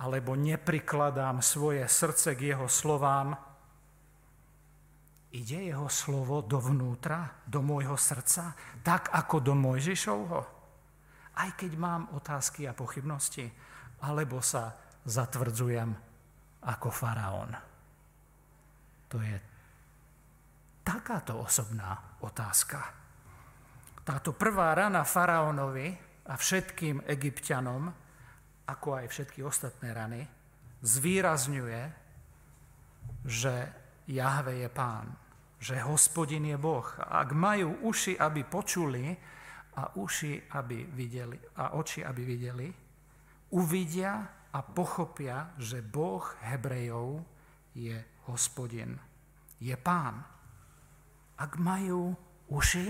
alebo 0.02 0.34
neprikladám 0.34 1.46
svoje 1.46 1.86
srdce 1.86 2.34
k 2.34 2.58
jeho 2.58 2.66
slovám, 2.66 3.38
ide 5.30 5.70
jeho 5.70 5.86
slovo 5.94 6.42
dovnútra, 6.42 7.46
do 7.46 7.62
môjho 7.62 7.94
srdca, 7.94 8.58
tak 8.82 9.14
ako 9.14 9.46
do 9.46 9.54
Mojžišovho? 9.54 10.42
Aj 11.38 11.50
keď 11.54 11.72
mám 11.78 12.10
otázky 12.18 12.66
a 12.66 12.74
pochybnosti, 12.74 13.46
alebo 14.02 14.42
sa 14.42 14.74
zatvrdzujem 15.06 15.94
ako 16.66 16.90
faraón. 16.90 17.73
To 19.14 19.22
je 19.22 19.38
takáto 20.82 21.38
osobná 21.38 22.18
otázka. 22.26 22.82
Táto 24.02 24.34
prvá 24.34 24.74
rana 24.74 25.06
faraónovi 25.06 25.94
a 26.28 26.34
všetkým 26.34 27.06
egyptianom, 27.06 27.94
ako 28.68 28.88
aj 29.00 29.06
všetky 29.08 29.46
ostatné 29.46 29.94
rany, 29.94 30.22
zvýrazňuje, 30.82 31.82
že 33.24 33.54
Jahve 34.10 34.60
je 34.60 34.68
pán 34.68 35.24
že 35.64 35.80
hospodin 35.80 36.44
je 36.44 36.60
Boh. 36.60 36.84
A 37.00 37.24
ak 37.24 37.32
majú 37.32 37.88
uši, 37.88 38.20
aby 38.20 38.44
počuli 38.44 39.16
a 39.80 39.96
uši, 39.96 40.52
aby 40.60 40.92
videli, 40.92 41.40
a 41.56 41.80
oči, 41.80 42.04
aby 42.04 42.22
videli, 42.28 42.68
uvidia 43.56 44.28
a 44.52 44.60
pochopia, 44.60 45.56
že 45.56 45.80
Boh 45.80 46.20
Hebrejov 46.44 47.24
je 47.80 47.96
hospodin, 48.30 49.00
je 49.60 49.76
pán. 49.80 50.24
Ak 51.40 51.58
majú 51.58 52.14
uši 52.52 52.88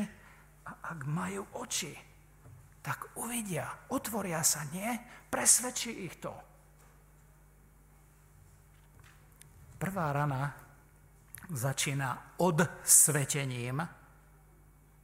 a 0.68 0.72
ak 0.94 1.00
majú 1.08 1.48
oči, 1.64 1.96
tak 2.84 3.16
uvidia, 3.16 3.88
otvoria 3.96 4.44
sa, 4.44 4.68
nie? 4.76 4.92
Presvedčí 5.32 6.04
ich 6.04 6.20
to. 6.20 6.36
Prvá 9.80 10.12
rana 10.12 10.52
začína 11.52 12.40
odsvetením 12.40 13.84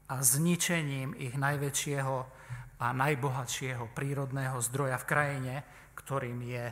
a 0.09 0.15
zničením 0.19 1.15
ich 1.19 1.35
najväčšieho 1.35 2.15
a 2.79 2.87
najbohatšieho 2.95 3.91
prírodného 3.91 4.55
zdroja 4.63 4.95
v 5.03 5.09
krajine, 5.09 5.55
ktorým 5.99 6.39
je 6.47 6.65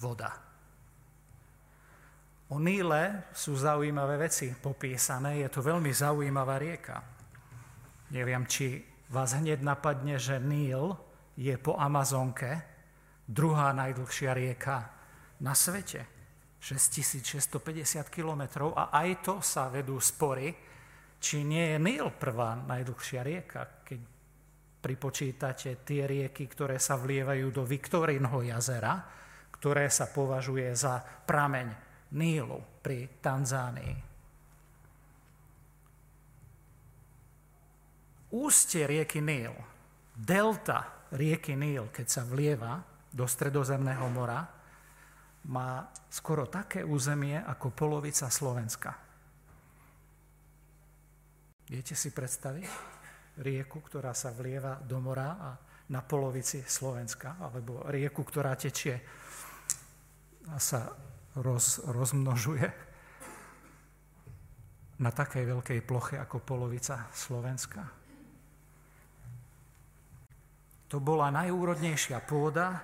voda. 0.00 0.53
O 2.52 2.60
Níle 2.60 3.32
sú 3.32 3.56
zaujímavé 3.56 4.28
veci 4.28 4.52
popísané, 4.52 5.40
je 5.40 5.48
to 5.48 5.64
veľmi 5.64 5.88
zaujímavá 5.88 6.60
rieka. 6.60 7.00
Neviem, 8.12 8.44
či 8.44 8.84
vás 9.08 9.32
hneď 9.32 9.64
napadne, 9.64 10.20
že 10.20 10.36
Níl 10.36 10.92
je 11.40 11.56
po 11.56 11.80
Amazonke 11.80 12.60
druhá 13.24 13.72
najdlhšia 13.72 14.36
rieka 14.36 14.76
na 15.40 15.56
svete. 15.56 16.04
6650 16.60 18.08
kilometrov 18.08 18.72
a 18.72 18.88
aj 18.92 19.08
to 19.20 19.34
sa 19.44 19.68
vedú 19.68 20.00
spory, 20.00 20.48
či 21.20 21.44
nie 21.44 21.76
je 21.76 21.78
Nil 21.80 22.08
prvá 22.16 22.56
najdlhšia 22.56 23.20
rieka, 23.20 23.84
keď 23.84 24.00
pripočítate 24.80 25.84
tie 25.84 26.08
rieky, 26.08 26.48
ktoré 26.48 26.76
sa 26.80 26.96
vlievajú 27.00 27.52
do 27.52 27.64
Viktorinho 27.64 28.40
jazera, 28.44 29.00
ktoré 29.52 29.88
sa 29.88 30.08
považuje 30.12 30.68
za 30.76 31.00
prameň 31.00 31.83
Nílu 32.14 32.62
pri 32.78 33.10
Tanzánii. 33.18 33.94
Ústie 38.34 38.86
rieky 38.86 39.22
Níl, 39.22 39.54
delta 40.14 41.06
rieky 41.14 41.54
Níl, 41.54 41.90
keď 41.90 42.06
sa 42.06 42.22
vlieva 42.26 42.82
do 43.14 43.26
Stredozemného 43.26 44.06
mora, 44.10 44.42
má 45.50 45.86
skoro 46.10 46.50
také 46.50 46.82
územie 46.82 47.38
ako 47.38 47.70
polovica 47.70 48.26
Slovenska. 48.26 48.90
Viete 51.70 51.94
si 51.94 52.10
predstaviť 52.10 52.66
rieku, 53.42 53.82
ktorá 53.82 54.14
sa 54.14 54.34
vlieva 54.34 54.78
do 54.82 54.98
mora 54.98 55.28
a 55.38 55.50
na 55.90 56.00
polovici 56.00 56.64
Slovenska, 56.64 57.36
alebo 57.38 57.86
rieku, 57.86 58.24
ktorá 58.24 58.56
tečie 58.56 58.98
a 60.48 60.56
sa 60.60 60.90
roz, 61.38 61.82
rozmnožuje 61.84 62.68
na 65.02 65.10
takej 65.10 65.44
veľkej 65.50 65.80
ploche 65.82 66.16
ako 66.18 66.38
polovica 66.42 67.10
Slovenska. 67.10 67.82
To 70.94 71.02
bola 71.02 71.34
najúrodnejšia 71.34 72.22
pôda, 72.22 72.78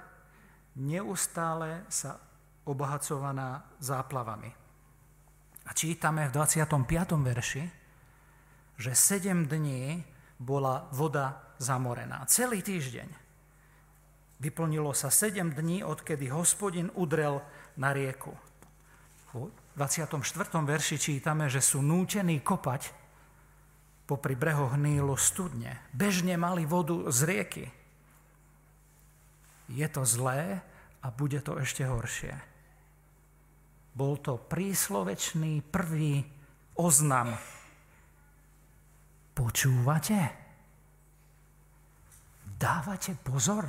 neustále 0.82 1.86
sa 1.86 2.18
obohacovaná 2.66 3.62
záplavami. 3.78 4.50
A 5.66 5.70
čítame 5.70 6.26
v 6.26 6.34
25. 6.34 6.74
verši, 7.14 7.64
že 8.74 8.92
7 8.96 9.46
dní 9.46 10.02
bola 10.40 10.90
voda 10.90 11.54
zamorená. 11.60 12.26
Celý 12.26 12.64
týždeň. 12.64 13.29
Vyplnilo 14.40 14.96
sa 14.96 15.12
7 15.12 15.52
dní, 15.52 15.84
odkedy 15.84 16.32
hospodin 16.32 16.88
udrel 16.96 17.44
na 17.76 17.92
rieku. 17.92 18.32
V 19.30 19.52
24. 19.76 20.16
verši 20.64 20.96
čítame, 20.96 21.46
že 21.52 21.60
sú 21.60 21.84
nútení 21.84 22.40
kopať 22.40 22.90
popri 24.08 24.34
brehoch 24.34 24.74
Nílu 24.80 25.14
studne. 25.20 25.78
Bežne 25.92 26.40
mali 26.40 26.64
vodu 26.64 27.06
z 27.12 27.20
rieky. 27.28 27.66
Je 29.70 29.86
to 29.86 30.02
zlé 30.02 30.64
a 31.04 31.06
bude 31.12 31.38
to 31.44 31.60
ešte 31.60 31.86
horšie. 31.86 32.34
Bol 33.94 34.18
to 34.18 34.40
príslovečný 34.40 35.62
prvý 35.62 36.24
oznam. 36.74 37.36
Počúvate? 39.36 40.40
dávate 42.60 43.16
pozor? 43.24 43.64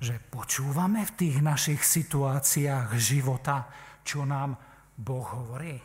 Že 0.00 0.16
počúvame 0.32 1.04
v 1.04 1.12
tých 1.12 1.36
našich 1.44 1.84
situáciách 1.84 2.96
života, 2.96 3.68
čo 4.00 4.24
nám 4.24 4.56
Boh 4.96 5.28
hovorí. 5.28 5.76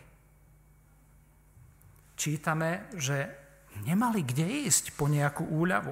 Čítame, 2.16 2.88
že 2.96 3.28
nemali 3.84 4.24
kde 4.24 4.68
ísť 4.68 4.96
po 4.96 5.12
nejakú 5.12 5.44
úľavu. 5.44 5.92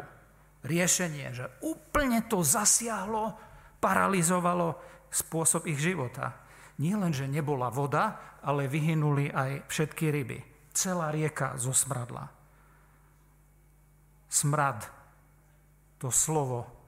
Riešenie, 0.63 1.35
že 1.35 1.51
úplne 1.67 2.23
to 2.31 2.39
zasiahlo, 2.39 3.35
paralizovalo 3.83 4.79
spôsob 5.11 5.67
ich 5.67 5.83
života. 5.83 6.39
Nie 6.79 6.95
len, 6.95 7.11
že 7.11 7.27
nebola 7.27 7.67
voda, 7.67 8.39
ale 8.39 8.71
vyhynuli 8.71 9.29
aj 9.29 9.67
všetky 9.67 10.09
ryby. 10.09 10.39
Celá 10.71 11.11
rieka 11.11 11.59
zosmradla. 11.59 12.31
Smrad, 14.31 14.89
to 16.01 16.09
slovo, 16.09 16.82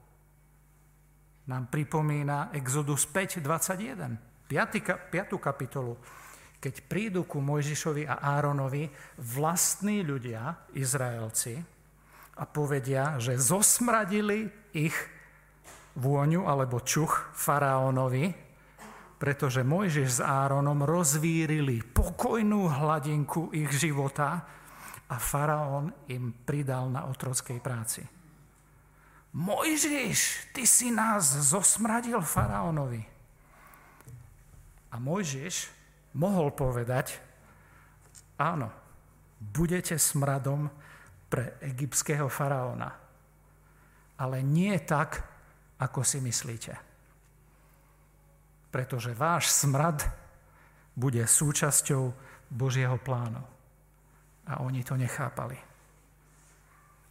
nám 1.46 1.70
pripomína 1.70 2.50
Exodus 2.54 3.06
5.21, 3.06 4.50
5. 4.50 5.38
kapitolu. 5.38 5.94
Keď 6.56 6.74
prídu 6.90 7.22
ku 7.28 7.38
Mojžišovi 7.38 8.08
a 8.08 8.18
Áronovi 8.34 8.90
vlastní 9.20 10.02
ľudia, 10.02 10.70
Izraelci, 10.74 11.76
a 12.36 12.44
povedia, 12.44 13.16
že 13.16 13.40
zosmradili 13.40 14.52
ich 14.76 14.92
vôňu 15.96 16.44
alebo 16.44 16.84
čuch 16.84 17.32
faraónovi, 17.32 18.28
pretože 19.16 19.64
Mojžiš 19.64 20.20
s 20.20 20.20
Áronom 20.20 20.84
rozvírili 20.84 21.80
pokojnú 21.80 22.68
hladinku 22.68 23.56
ich 23.56 23.72
života 23.72 24.44
a 25.08 25.16
faraón 25.16 25.88
im 26.12 26.36
pridal 26.44 26.92
na 26.92 27.08
otrockej 27.08 27.58
práci. 27.64 28.15
Mojžiš, 29.32 30.52
ty 30.54 30.66
si 30.66 30.94
nás 30.94 31.26
zosmradil 31.50 32.22
faraónovi. 32.22 33.02
A 34.92 34.96
Mojžiš 35.02 35.68
mohol 36.16 36.54
povedať, 36.56 37.20
áno, 38.40 38.72
budete 39.40 40.00
smradom 40.00 40.70
pre 41.28 41.60
egyptského 41.60 42.30
faraóna. 42.32 42.88
Ale 44.16 44.40
nie 44.40 44.72
tak, 44.80 45.20
ako 45.76 46.00
si 46.00 46.24
myslíte. 46.24 46.72
Pretože 48.72 49.12
váš 49.12 49.52
smrad 49.52 50.00
bude 50.96 51.20
súčasťou 51.20 52.08
Božieho 52.48 52.96
plánu. 52.96 53.44
A 54.48 54.64
oni 54.64 54.80
to 54.80 54.96
nechápali. 54.96 55.58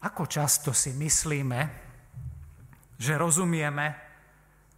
Ako 0.02 0.26
často 0.26 0.74
si 0.74 0.98
myslíme, 0.98 1.85
že 2.96 3.20
rozumieme 3.20 4.06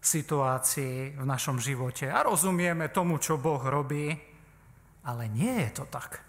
situácii 0.01 1.17
v 1.17 1.25
našom 1.25 1.57
živote 1.59 2.07
a 2.07 2.23
rozumieme 2.23 2.87
tomu, 2.93 3.19
čo 3.19 3.41
Boh 3.41 3.59
robí, 3.59 4.13
ale 5.03 5.23
nie 5.27 5.67
je 5.67 5.83
to 5.83 5.85
tak. 5.89 6.23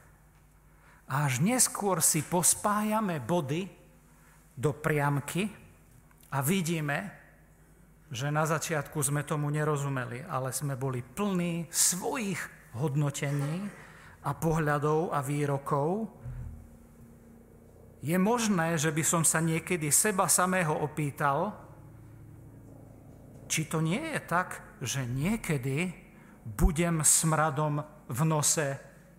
Až 1.08 1.40
neskôr 1.40 2.04
si 2.04 2.20
pospájame 2.20 3.22
body 3.22 3.64
do 4.58 4.76
priamky 4.76 5.48
a 6.34 6.44
vidíme, 6.44 7.14
že 8.08 8.32
na 8.32 8.44
začiatku 8.44 8.98
sme 9.00 9.24
tomu 9.24 9.48
nerozumeli, 9.52 10.24
ale 10.24 10.52
sme 10.52 10.76
boli 10.76 11.00
plní 11.00 11.68
svojich 11.68 12.40
hodnotení 12.76 13.68
a 14.24 14.30
pohľadov 14.32 15.12
a 15.12 15.20
výrokov. 15.20 16.08
Je 18.00 18.16
možné, 18.16 18.76
že 18.76 18.92
by 18.92 19.02
som 19.04 19.22
sa 19.24 19.40
niekedy 19.40 19.92
seba 19.92 20.28
samého 20.28 20.72
opýtal, 20.72 21.67
či 23.48 23.64
to 23.64 23.80
nie 23.80 24.14
je 24.14 24.20
tak, 24.20 24.60
že 24.84 25.08
niekedy 25.08 25.90
budem 26.44 27.00
smradom 27.00 27.82
v 28.08 28.20
nose 28.28 28.76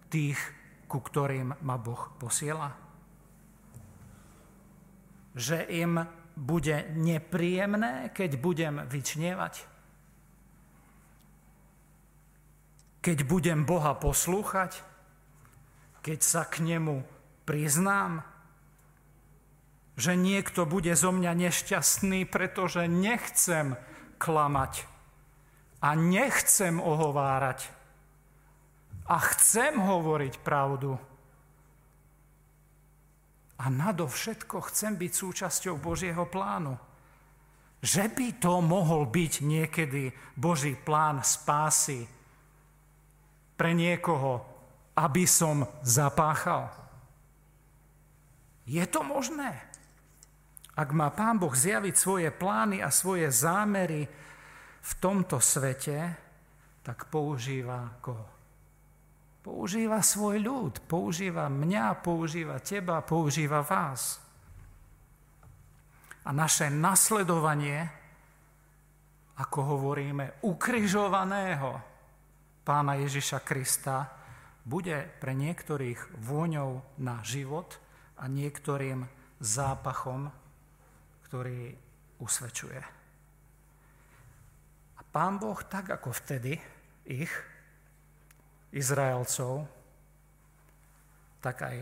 tých, 0.08 0.40
ku 0.86 1.02
ktorým 1.02 1.58
ma 1.66 1.76
Boh 1.78 2.14
posiela? 2.18 2.74
Že 5.34 5.58
im 5.82 6.06
bude 6.40 6.88
nepríjemné, 6.96 8.10
keď 8.16 8.40
budem 8.40 8.76
vyčnievať? 8.88 9.68
Keď 13.04 13.18
budem 13.28 13.68
Boha 13.68 13.96
poslúchať? 13.96 14.80
Keď 16.00 16.20
sa 16.24 16.48
k 16.48 16.64
nemu 16.64 17.04
priznám? 17.44 18.24
Že 20.00 20.16
niekto 20.16 20.64
bude 20.64 20.96
zo 20.96 21.12
mňa 21.12 21.32
nešťastný, 21.36 22.24
pretože 22.24 22.88
nechcem 22.88 23.76
klamať 24.20 24.84
a 25.80 25.96
nechcem 25.96 26.76
ohovárať 26.84 27.72
a 29.08 29.16
chcem 29.34 29.80
hovoriť 29.80 30.44
pravdu 30.44 31.00
a 33.60 33.66
nadovšetko 33.68 34.64
chcem 34.72 34.96
byť 34.96 35.12
súčasťou 35.12 35.76
Božieho 35.80 36.24
plánu. 36.28 36.80
Že 37.80 38.12
by 38.12 38.28
to 38.44 38.60
mohol 38.60 39.08
byť 39.08 39.34
niekedy 39.44 40.12
Boží 40.36 40.76
plán 40.76 41.24
spásy 41.24 42.04
pre 43.56 43.72
niekoho, 43.72 44.44
aby 44.96 45.24
som 45.24 45.64
zapáchal. 45.84 46.72
Je 48.68 48.84
to 48.84 49.00
možné? 49.04 49.69
Ak 50.80 50.96
má 50.96 51.12
Pán 51.12 51.36
Boh 51.36 51.52
zjaviť 51.52 51.96
svoje 52.00 52.30
plány 52.32 52.80
a 52.80 52.88
svoje 52.88 53.28
zámery 53.28 54.08
v 54.80 54.92
tomto 55.04 55.44
svete, 55.44 56.16
tak 56.88 57.12
používa 57.12 58.00
koho? 58.00 58.24
Používa 59.44 60.00
svoj 60.00 60.40
ľud, 60.40 60.80
používa 60.88 61.52
mňa, 61.52 62.00
používa 62.00 62.64
teba, 62.64 63.04
používa 63.04 63.60
vás. 63.60 64.24
A 66.24 66.32
naše 66.32 66.72
nasledovanie, 66.72 67.84
ako 69.36 69.60
hovoríme, 69.76 70.48
ukrižovaného 70.48 71.76
pána 72.64 72.96
Ježiša 72.96 73.44
Krista, 73.44 74.08
bude 74.64 75.12
pre 75.20 75.36
niektorých 75.36 76.24
vôňou 76.24 77.04
na 77.04 77.20
život 77.20 77.76
a 78.16 78.32
niektorým 78.32 79.04
zápachom, 79.44 80.32
ktorý 81.30 81.78
usvedčuje. 82.18 82.82
A 84.98 85.02
pán 85.14 85.38
Boh, 85.38 85.62
tak 85.62 85.94
ako 85.94 86.10
vtedy 86.10 86.58
ich 87.06 87.30
Izraelcov, 88.74 89.70
tak 91.38 91.64
aj 91.64 91.78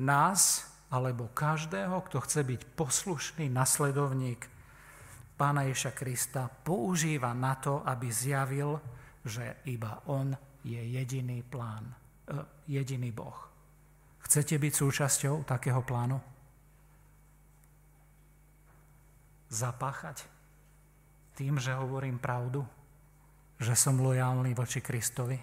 nás, 0.00 0.66
alebo 0.88 1.28
každého, 1.36 2.00
kto 2.08 2.24
chce 2.24 2.40
byť 2.48 2.60
poslušný 2.72 3.46
nasledovník 3.52 4.48
Pána 5.38 5.70
Ježa 5.70 5.94
Krista, 5.94 6.50
používa 6.50 7.30
na 7.30 7.54
to, 7.54 7.86
aby 7.86 8.10
zjavil, 8.10 8.74
že 9.22 9.62
iba 9.70 10.02
On 10.10 10.34
je 10.66 10.80
jediný 10.82 11.46
plán, 11.46 11.86
eh, 11.92 12.42
jediný 12.66 13.14
Boh. 13.14 13.38
Chcete 14.26 14.58
byť 14.58 14.72
súčasťou 14.74 15.46
takého 15.46 15.78
plánu? 15.86 16.37
Zapáchať 19.48 20.28
tým, 21.38 21.56
že 21.56 21.72
hovorím 21.72 22.20
pravdu, 22.20 22.66
že 23.62 23.72
som 23.78 23.96
lojálny 23.98 24.52
voči 24.52 24.82
Kristovi? 24.82 25.38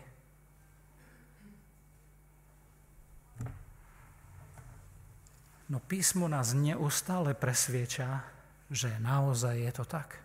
No 5.66 5.82
písmo 5.82 6.30
nás 6.30 6.54
neustále 6.54 7.34
presvieča, 7.34 8.22
že 8.70 9.02
naozaj 9.02 9.56
je 9.66 9.72
to 9.74 9.86
tak. 9.88 10.22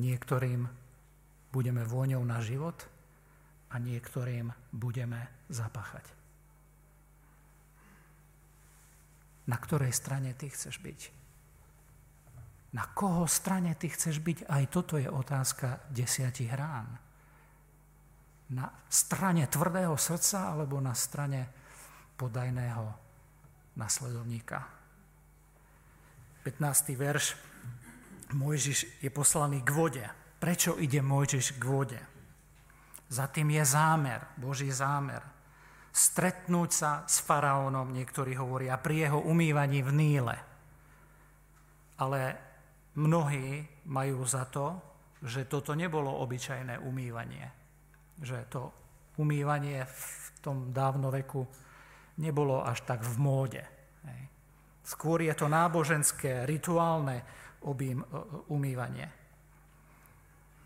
Niektorým 0.00 0.64
budeme 1.52 1.84
vôňou 1.84 2.24
na 2.24 2.40
život 2.40 2.78
a 3.70 3.76
niektorým 3.76 4.48
budeme 4.72 5.28
zapáchať. 5.52 6.06
Na 9.44 9.60
ktorej 9.60 9.92
strane 9.92 10.32
ty 10.32 10.48
chceš 10.48 10.80
byť? 10.80 11.23
Na 12.74 12.90
koho 12.90 13.30
strane 13.30 13.78
ty 13.78 13.86
chceš 13.86 14.18
byť? 14.18 14.50
Aj 14.50 14.64
toto 14.66 14.98
je 14.98 15.06
otázka 15.06 15.86
desiatich 15.94 16.50
rán. 16.50 16.90
Na 18.50 18.66
strane 18.90 19.46
tvrdého 19.46 19.94
srdca 19.94 20.50
alebo 20.50 20.82
na 20.82 20.90
strane 20.90 21.46
podajného 22.18 22.86
nasledovníka. 23.78 24.58
15. 26.42 26.98
verš. 26.98 27.38
Mojžiš 28.34 29.00
je 29.00 29.10
poslaný 29.14 29.62
k 29.62 29.70
vode. 29.70 30.04
Prečo 30.42 30.74
ide 30.74 30.98
Mojžiš 30.98 31.54
k 31.54 31.64
vode? 31.64 32.00
Za 33.06 33.30
tým 33.30 33.54
je 33.54 33.62
zámer, 33.62 34.18
Boží 34.34 34.74
zámer. 34.74 35.22
Stretnúť 35.94 36.70
sa 36.74 36.90
s 37.06 37.22
faraónom, 37.22 37.94
niektorí 37.94 38.34
hovoria, 38.34 38.74
pri 38.82 39.06
jeho 39.06 39.22
umývaní 39.22 39.86
v 39.86 39.90
Níle. 39.94 40.36
Ale 42.02 42.20
mnohí 42.98 43.66
majú 43.90 44.22
za 44.26 44.46
to, 44.48 44.78
že 45.24 45.48
toto 45.48 45.72
nebolo 45.72 46.10
obyčajné 46.22 46.78
umývanie. 46.78 47.46
Že 48.20 48.38
to 48.50 48.62
umývanie 49.16 49.82
v 49.86 50.26
tom 50.44 50.70
dávnoveku 50.70 51.46
nebolo 52.20 52.62
až 52.62 52.84
tak 52.84 53.00
v 53.02 53.16
móde. 53.18 53.64
Skôr 54.84 55.24
je 55.24 55.32
to 55.32 55.48
náboženské, 55.48 56.44
rituálne 56.44 57.24
obým, 57.64 58.04
umývanie. 58.52 59.08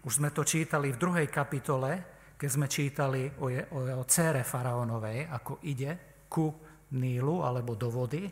Už 0.03 0.19
sme 0.19 0.35
to 0.35 0.43
čítali 0.43 0.91
v 0.91 0.99
druhej 0.99 1.29
kapitole, 1.31 1.91
keď 2.35 2.51
sme 2.51 2.67
čítali 2.67 3.31
o, 3.39 3.47
je, 3.47 3.63
o 3.71 3.87
jeho 3.87 4.05
cére 4.11 4.43
faraónovej, 4.43 5.31
ako 5.31 5.63
ide 5.71 6.23
ku 6.27 6.51
Nílu 6.89 7.45
alebo 7.45 7.77
do 7.77 7.93
vody, 7.93 8.25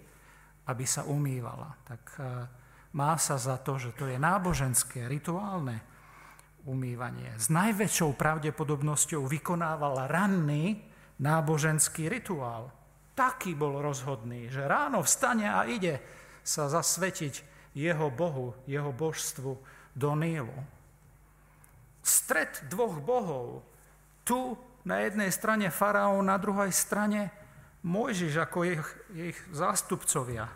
aby 0.67 0.85
sa 0.89 1.05
umývala. 1.05 1.69
Tak 1.85 2.03
e, 2.17 2.23
má 2.97 3.21
sa 3.21 3.37
za 3.37 3.61
to, 3.61 3.77
že 3.77 3.93
to 3.93 4.09
je 4.09 4.17
náboženské, 4.17 5.05
rituálne 5.05 5.85
umývanie. 6.65 7.29
S 7.37 7.53
najväčšou 7.53 8.17
pravdepodobnosťou 8.17 9.29
vykonával 9.29 10.09
ranný 10.09 10.81
náboženský 11.21 12.09
rituál. 12.09 12.73
Taký 13.13 13.53
bol 13.53 13.85
rozhodný, 13.85 14.49
že 14.49 14.65
ráno 14.65 15.05
vstane 15.05 15.47
a 15.49 15.69
ide 15.69 16.01
sa 16.41 16.73
zasvetiť 16.73 17.45
jeho 17.77 18.09
Bohu, 18.09 18.57
jeho 18.65 18.91
božstvu 18.93 19.61
do 19.93 20.11
Nílu. 20.17 20.57
Stred 22.01 22.69
dvoch 22.73 22.97
bohov. 23.01 23.61
Tu 24.25 24.57
na 24.89 25.05
jednej 25.05 25.29
strane 25.31 25.69
faraón, 25.69 26.27
na 26.27 26.41
druhej 26.41 26.73
strane 26.73 27.29
Mojžiš 27.87 28.35
ako 28.43 28.59
ich, 28.67 28.83
ich 29.15 29.39
zástupcovia. 29.55 30.51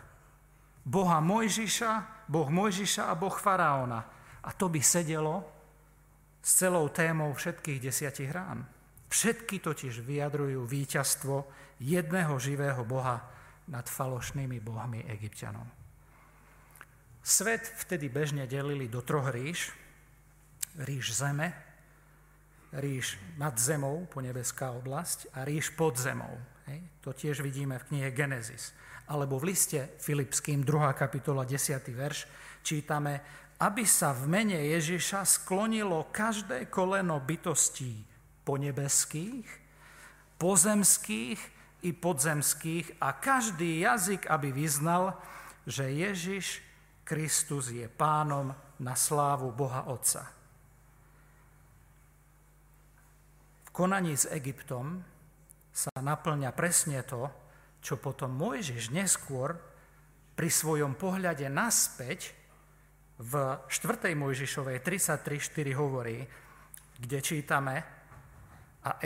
Boha 0.81 1.21
Mojžiša, 1.21 2.25
Boh 2.25 2.49
Mojžiša 2.49 3.09
a 3.09 3.13
Boh 3.13 3.33
faraóna. 3.33 4.01
A 4.41 4.49
to 4.57 4.69
by 4.69 4.81
sedelo 4.81 5.45
s 6.41 6.57
celou 6.57 6.89
témou 6.89 7.29
všetkých 7.37 7.79
desiatich 7.79 8.33
rán. 8.33 8.65
Všetky 9.11 9.61
totiž 9.61 10.01
vyjadrujú 10.01 10.65
víťazstvo 10.65 11.45
jedného 11.77 12.33
živého 12.41 12.81
Boha 12.87 13.21
nad 13.69 13.85
falošnými 13.85 14.57
bohmi 14.57 15.05
egyptianom. 15.05 15.67
Svet 17.21 17.61
vtedy 17.85 18.09
bežne 18.09 18.49
delili 18.49 18.89
do 18.89 19.05
troch 19.05 19.29
ríš. 19.29 19.69
Ríš 20.81 21.21
zeme, 21.21 21.53
ríš 22.73 23.19
nad 23.37 23.53
zemou, 23.59 24.07
nebeská 24.17 24.71
oblasť, 24.73 25.29
a 25.35 25.45
ríš 25.45 25.69
pod 25.75 25.99
zemou. 25.99 26.31
To 27.01 27.13
tiež 27.13 27.41
vidíme 27.41 27.81
v 27.81 27.87
knihe 27.93 28.09
Genesis. 28.13 28.73
Alebo 29.09 29.41
v 29.41 29.51
liste 29.51 29.97
Filipským, 29.97 30.61
2. 30.61 30.93
kapitola, 30.93 31.43
10. 31.43 31.81
verš, 31.89 32.29
čítame, 32.61 33.21
aby 33.61 33.85
sa 33.85 34.13
v 34.13 34.29
mene 34.29 34.57
Ježiša 34.57 35.25
sklonilo 35.25 36.09
každé 36.13 36.69
koleno 36.69 37.21
bytostí 37.21 38.05
ponebeských, 38.45 39.45
pozemských 40.37 41.39
i 41.81 41.91
podzemských 41.93 43.01
a 43.01 43.13
každý 43.17 43.81
jazyk, 43.81 44.29
aby 44.29 44.53
vyznal, 44.53 45.17
že 45.65 45.89
Ježiš 45.89 46.61
Kristus 47.05 47.73
je 47.73 47.89
pánom 47.89 48.53
na 48.81 48.93
slávu 48.97 49.53
Boha 49.53 49.89
Otca. 49.89 50.29
V 53.65 53.69
konaní 53.69 54.17
s 54.17 54.29
Egyptom 54.29 55.01
sa 55.71 55.91
naplňa 55.95 56.51
presne 56.51 57.01
to, 57.07 57.31
čo 57.81 57.97
potom 57.97 58.35
Mojžiš 58.35 58.91
neskôr 58.93 59.55
pri 60.35 60.49
svojom 60.51 60.99
pohľade 60.99 61.47
naspäť 61.47 62.35
v 63.17 63.33
4. 63.65 64.13
Mojžišovej 64.13 64.83
33.4 64.83 65.73
hovorí, 65.75 66.19
kde 67.01 67.19
čítame, 67.23 67.75
a 68.81 68.97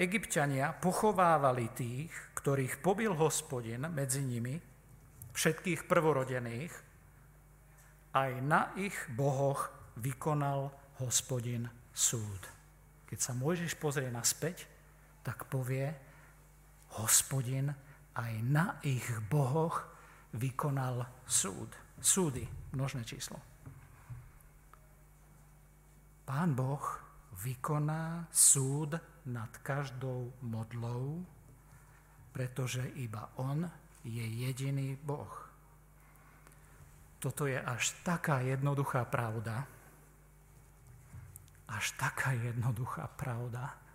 Egyptiania 0.00 0.72
pochovávali 0.72 1.68
tých, 1.76 2.12
ktorých 2.32 2.80
pobil 2.80 3.12
hospodin 3.12 3.84
medzi 3.92 4.24
nimi, 4.24 4.56
všetkých 5.36 5.84
prvorodených, 5.84 6.72
aj 8.16 8.30
na 8.40 8.72
ich 8.80 8.96
bohoch 9.12 9.68
vykonal 10.00 10.72
hospodin 11.04 11.68
súd. 11.92 12.40
Keď 13.04 13.18
sa 13.20 13.36
Mojžiš 13.36 13.76
pozrie 13.76 14.08
naspäť, 14.08 14.64
tak 15.26 15.50
povie, 15.50 15.90
hospodin 17.02 17.74
aj 18.14 18.32
na 18.46 18.78
ich 18.86 19.02
bohoch 19.26 19.82
vykonal 20.38 21.02
súd. 21.26 21.74
Súdy, 21.98 22.46
množné 22.70 23.02
číslo. 23.02 23.42
Pán 26.22 26.54
Boh 26.54 26.82
vykoná 27.42 28.30
súd 28.30 28.94
nad 29.26 29.50
každou 29.66 30.30
modlou, 30.46 31.26
pretože 32.30 32.86
iba 32.94 33.34
On 33.42 33.66
je 34.06 34.22
jediný 34.22 34.94
Boh. 35.02 35.34
Toto 37.18 37.50
je 37.50 37.58
až 37.58 37.96
taká 38.06 38.44
jednoduchá 38.46 39.02
pravda, 39.10 39.66
až 41.66 41.90
taká 41.98 42.30
jednoduchá 42.38 43.10
pravda, 43.18 43.85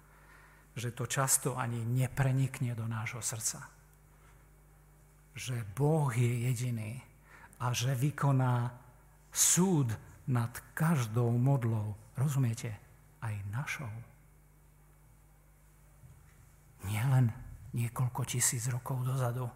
že 0.76 0.96
to 0.96 1.08
často 1.08 1.60
ani 1.60 1.84
neprenikne 1.84 2.72
do 2.76 2.88
nášho 2.88 3.20
srdca. 3.20 3.68
Že 5.36 5.64
Boh 5.76 6.12
je 6.12 6.48
jediný 6.52 7.00
a 7.60 7.72
že 7.72 7.96
vykoná 7.96 8.72
súd 9.32 9.92
nad 10.28 10.52
každou 10.76 11.32
modlou. 11.36 11.96
Rozumiete? 12.16 12.76
Aj 13.22 13.36
našou. 13.54 13.92
Nielen 16.90 17.30
niekoľko 17.72 18.26
tisíc 18.26 18.68
rokov 18.68 19.06
dozadu, 19.06 19.48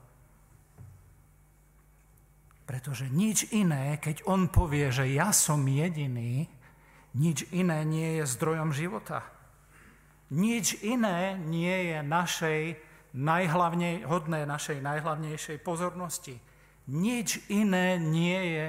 pretože 2.66 3.06
nič 3.14 3.54
iné, 3.54 3.98
keď 4.02 4.26
on 4.26 4.50
povie, 4.50 4.90
že 4.90 5.06
ja 5.10 5.30
som 5.30 5.62
jediný, 5.66 6.50
nič 7.14 7.46
iné 7.54 7.86
nie 7.86 8.22
je 8.22 8.24
zdrojom 8.26 8.74
života. 8.74 9.35
Nič 10.34 10.82
iné 10.82 11.38
nie 11.38 11.94
je 11.94 11.98
našej 12.02 12.62
najhlavnej, 13.16 14.04
hodné 14.10 14.44
našej 14.44 14.82
najhlavnejšej 14.82 15.58
pozornosti. 15.62 16.42
Nič 16.90 17.46
iné 17.50 17.98
nie 18.02 18.40
je 18.58 18.68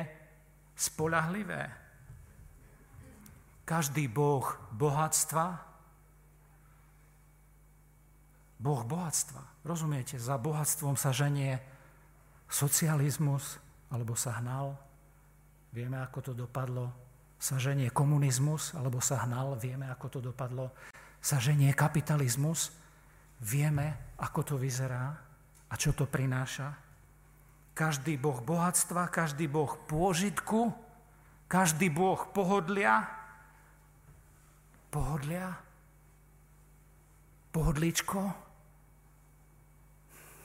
spolahlivé. 0.77 1.73
Každý 3.67 4.07
boh 4.07 4.47
bohatstva, 4.71 5.59
boh 8.63 8.83
bohatstva. 8.87 9.43
Rozumiete, 9.67 10.17
za 10.23 10.39
bohatstvom 10.39 10.95
sa 10.95 11.11
ženie 11.11 11.59
socializmus, 12.47 13.59
alebo 13.91 14.15
sa 14.15 14.39
hnal. 14.39 14.79
Vieme, 15.75 15.99
ako 15.99 16.31
to 16.31 16.33
dopadlo. 16.33 16.95
Sa 17.37 17.59
ženie 17.59 17.91
komunizmus, 17.91 18.73
alebo 18.79 19.03
sa 19.03 19.27
hnal. 19.27 19.59
Vieme, 19.59 19.91
ako 19.91 20.07
to 20.09 20.19
dopadlo. 20.23 20.71
Sa 21.27 21.43
ženie 21.43 21.75
kapitalizmus. 21.75 22.71
Vieme, 23.43 24.15
ako 24.23 24.55
to 24.55 24.55
vyzerá 24.55 25.11
a 25.67 25.75
čo 25.75 25.91
to 25.91 26.07
prináša. 26.07 26.71
Každý 27.75 28.15
boh 28.15 28.39
bohatstva, 28.39 29.11
každý 29.11 29.51
boh 29.51 29.75
pôžitku, 29.91 30.71
každý 31.51 31.91
boh 31.91 32.31
pohodlia, 32.31 33.11
pohodlia, 34.95 35.51
pohodličko, 37.51 38.23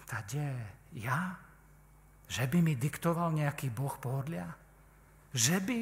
tade 0.09 0.49
ja 0.97 1.39
že 2.31 2.47
by 2.47 2.63
mi 2.63 2.79
diktoval 2.79 3.35
nejaký 3.35 3.67
Boh 3.75 3.91
pohodlia? 3.99 4.47
Že 5.35 5.57
by 5.67 5.77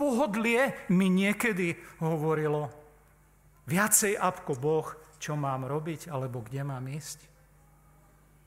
pohodlie 0.00 0.88
mi 0.88 1.12
niekedy 1.12 1.76
hovorilo 2.00 2.72
viacej 3.68 4.16
ako 4.16 4.52
Boh, 4.56 4.86
čo 5.20 5.36
mám 5.36 5.68
robiť 5.68 6.08
alebo 6.08 6.40
kde 6.40 6.62
mám 6.64 6.84
ísť? 6.88 7.18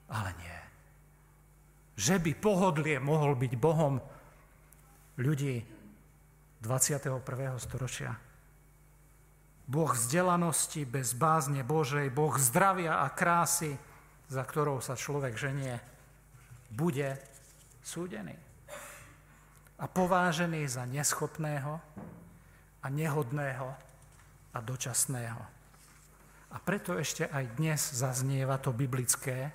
Ale 0.10 0.34
nie. 0.42 0.60
Že 1.94 2.16
by 2.22 2.32
pohodlie 2.38 2.98
mohol 2.98 3.38
byť 3.38 3.54
Bohom 3.58 4.02
ľudí 5.22 5.62
21. 6.64 7.22
storočia. 7.62 8.18
Boh 9.64 9.92
vzdelanosti 9.96 10.84
bez 10.84 11.16
bázne 11.16 11.64
Božej, 11.64 12.12
Boh 12.12 12.36
zdravia 12.36 13.06
a 13.06 13.08
krásy, 13.14 13.78
za 14.28 14.44
ktorou 14.44 14.84
sa 14.84 14.98
človek 14.98 15.40
ženie, 15.40 15.80
bude 16.74 17.16
súdený 17.86 18.36
a 19.80 19.86
povážený 19.86 20.64
za 20.68 20.88
neschopného 20.88 21.80
a 22.80 22.86
nehodného 22.88 23.68
a 24.54 24.62
dočasného. 24.62 25.44
A 26.54 26.58
preto 26.62 26.94
ešte 26.96 27.26
aj 27.26 27.58
dnes 27.58 27.82
zaznieva 27.82 28.62
to 28.62 28.70
biblické, 28.70 29.50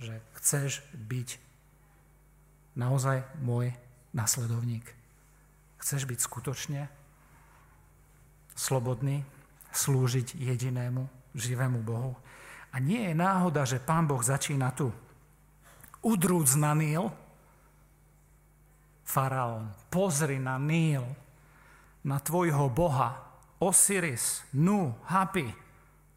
že 0.00 0.16
chceš 0.40 0.80
byť 0.96 1.36
naozaj 2.80 3.20
môj 3.44 3.76
nasledovník. 4.16 4.88
Chceš 5.76 6.08
byť 6.08 6.18
skutočne 6.24 6.88
slobodný, 8.56 9.20
slúžiť 9.72 10.36
jedinému 10.36 11.04
živému 11.36 11.80
Bohu. 11.84 12.16
A 12.72 12.80
nie 12.80 13.12
je 13.12 13.14
náhoda, 13.16 13.68
že 13.68 13.80
Pán 13.80 14.08
Boh 14.08 14.20
začína 14.20 14.72
tu. 14.72 14.88
Udrúc 16.00 16.56
na 16.56 16.72
Níl, 16.72 17.12
faraón, 19.04 19.70
pozri 19.92 20.40
na 20.40 20.56
Níl, 20.56 21.04
na 22.02 22.18
tvojho 22.18 22.72
Boha, 22.72 23.31
Osiris, 23.62 24.42
Nu, 24.50 24.98
Hapi, 25.06 25.46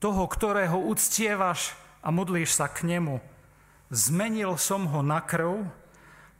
toho, 0.01 0.25
ktorého 0.25 0.81
uctievaš 0.81 1.77
a 2.01 2.09
modlíš 2.09 2.57
sa 2.57 2.65
k 2.65 2.89
nemu. 2.89 3.21
Zmenil 3.93 4.57
som 4.57 4.89
ho 4.89 5.05
na 5.05 5.21
krv, 5.21 5.61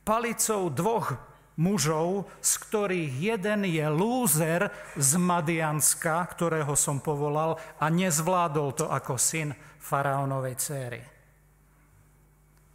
palicou 0.01 0.73
dvoch 0.73 1.13
mužov, 1.61 2.25
z 2.41 2.51
ktorých 2.57 3.13
jeden 3.21 3.69
je 3.69 3.85
lúzer 3.85 4.73
z 4.97 5.11
Madianska, 5.21 6.25
ktorého 6.25 6.73
som 6.73 6.97
povolal 6.97 7.61
a 7.77 7.85
nezvládol 7.93 8.69
to 8.73 8.85
ako 8.89 9.15
syn 9.21 9.53
faraónovej 9.77 10.55
céry. 10.57 11.01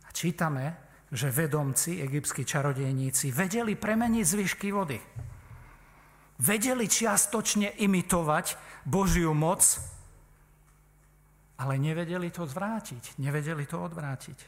A 0.07 0.09
čítame, 0.15 0.79
že 1.11 1.35
vedomci, 1.35 1.99
egyptskí 1.99 2.47
čarodejníci, 2.47 3.35
vedeli 3.35 3.75
premeniť 3.75 4.25
zvyšky 4.25 4.71
vody. 4.71 4.99
Vedeli 6.41 6.89
čiastočne 6.89 7.77
imitovať 7.85 8.57
Božiu 8.89 9.37
moc, 9.37 9.61
ale 11.61 11.77
nevedeli 11.77 12.33
to 12.33 12.49
zvrátiť, 12.49 13.21
nevedeli 13.21 13.69
to 13.69 13.77
odvrátiť. 13.77 14.39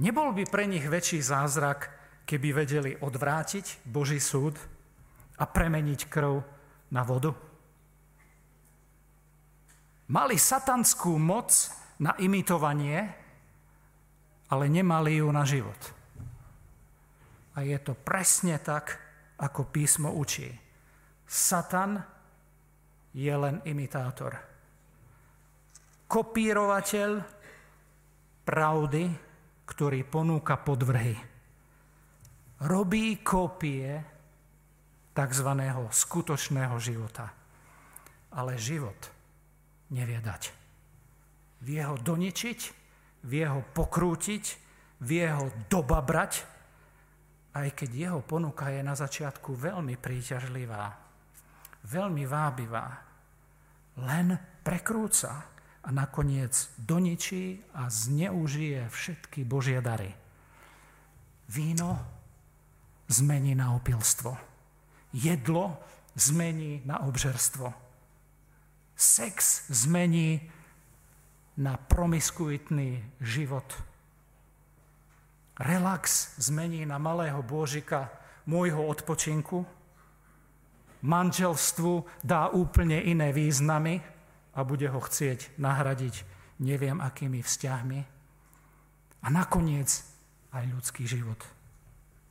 Nebol 0.00 0.32
by 0.32 0.48
pre 0.48 0.64
nich 0.64 0.88
väčší 0.88 1.20
zázrak, 1.20 1.92
keby 2.24 2.48
vedeli 2.56 2.96
odvrátiť 2.96 3.84
Boží 3.84 4.16
súd 4.16 4.56
a 5.36 5.44
premeniť 5.44 6.00
krv 6.08 6.40
na 6.88 7.04
vodu? 7.04 7.36
Mali 10.08 10.40
satanskú 10.40 11.20
moc 11.20 11.52
na 12.00 12.16
imitovanie, 12.16 13.12
ale 14.48 14.64
nemali 14.72 15.20
ju 15.20 15.28
na 15.28 15.44
život. 15.44 15.76
A 17.52 17.60
je 17.60 17.76
to 17.76 17.92
presne 17.92 18.56
tak, 18.56 19.07
ako 19.38 19.70
písmo 19.70 20.14
učí. 20.14 20.50
Satan 21.28 22.02
je 23.14 23.34
len 23.34 23.62
imitátor. 23.64 24.34
Kopírovateľ 26.08 27.10
pravdy, 28.42 29.04
ktorý 29.68 30.00
ponúka 30.08 30.56
podvrhy 30.56 31.38
robí 32.64 33.22
kópie 33.22 33.86
tzv. 35.14 35.50
skutočného 35.90 36.76
života. 36.82 37.30
Ale 38.34 38.58
život 38.58 38.98
nevie 39.94 40.18
dať. 40.18 40.42
Vie 41.64 41.82
ho 41.82 41.96
doničiť, 41.98 42.60
vie 43.26 43.44
ho 43.46 43.62
pokrútiť, 43.74 44.44
vie 45.02 45.26
ho 45.26 45.50
dobabrať, 45.66 46.57
aj 47.58 47.74
keď 47.74 47.90
jeho 47.94 48.20
ponuka 48.22 48.70
je 48.70 48.82
na 48.86 48.94
začiatku 48.94 49.54
veľmi 49.58 49.98
príťažlivá, 49.98 50.94
veľmi 51.82 52.24
vábivá. 52.28 52.86
Len 53.98 54.38
prekrúca 54.62 55.50
a 55.82 55.88
nakoniec 55.90 56.54
doničí 56.78 57.58
a 57.74 57.90
zneužije 57.90 58.86
všetky 58.86 59.42
Božie 59.42 59.82
dary. 59.82 60.14
Víno 61.48 61.98
zmení 63.08 63.56
na 63.56 63.74
opilstvo. 63.74 64.36
Jedlo 65.10 65.80
zmení 66.14 66.84
na 66.84 67.00
obžerstvo. 67.08 67.72
Sex 68.94 69.66
zmení 69.72 70.50
na 71.56 71.74
promiskuitný 71.74 73.02
život. 73.18 73.66
Relax 75.58 76.38
zmení 76.38 76.86
na 76.86 77.02
malého 77.02 77.42
bôžika 77.42 78.14
môjho 78.46 78.86
odpočinku. 78.86 79.66
Manželstvu 81.02 82.06
dá 82.22 82.50
úplne 82.50 83.02
iné 83.02 83.34
významy 83.34 83.98
a 84.54 84.62
bude 84.62 84.86
ho 84.86 84.98
chcieť 85.02 85.58
nahradiť 85.58 86.22
neviem 86.62 87.02
akými 87.02 87.42
vzťahmi. 87.42 88.00
A 89.22 89.26
nakoniec 89.34 89.90
aj 90.54 90.64
ľudský 90.70 91.10
život 91.10 91.42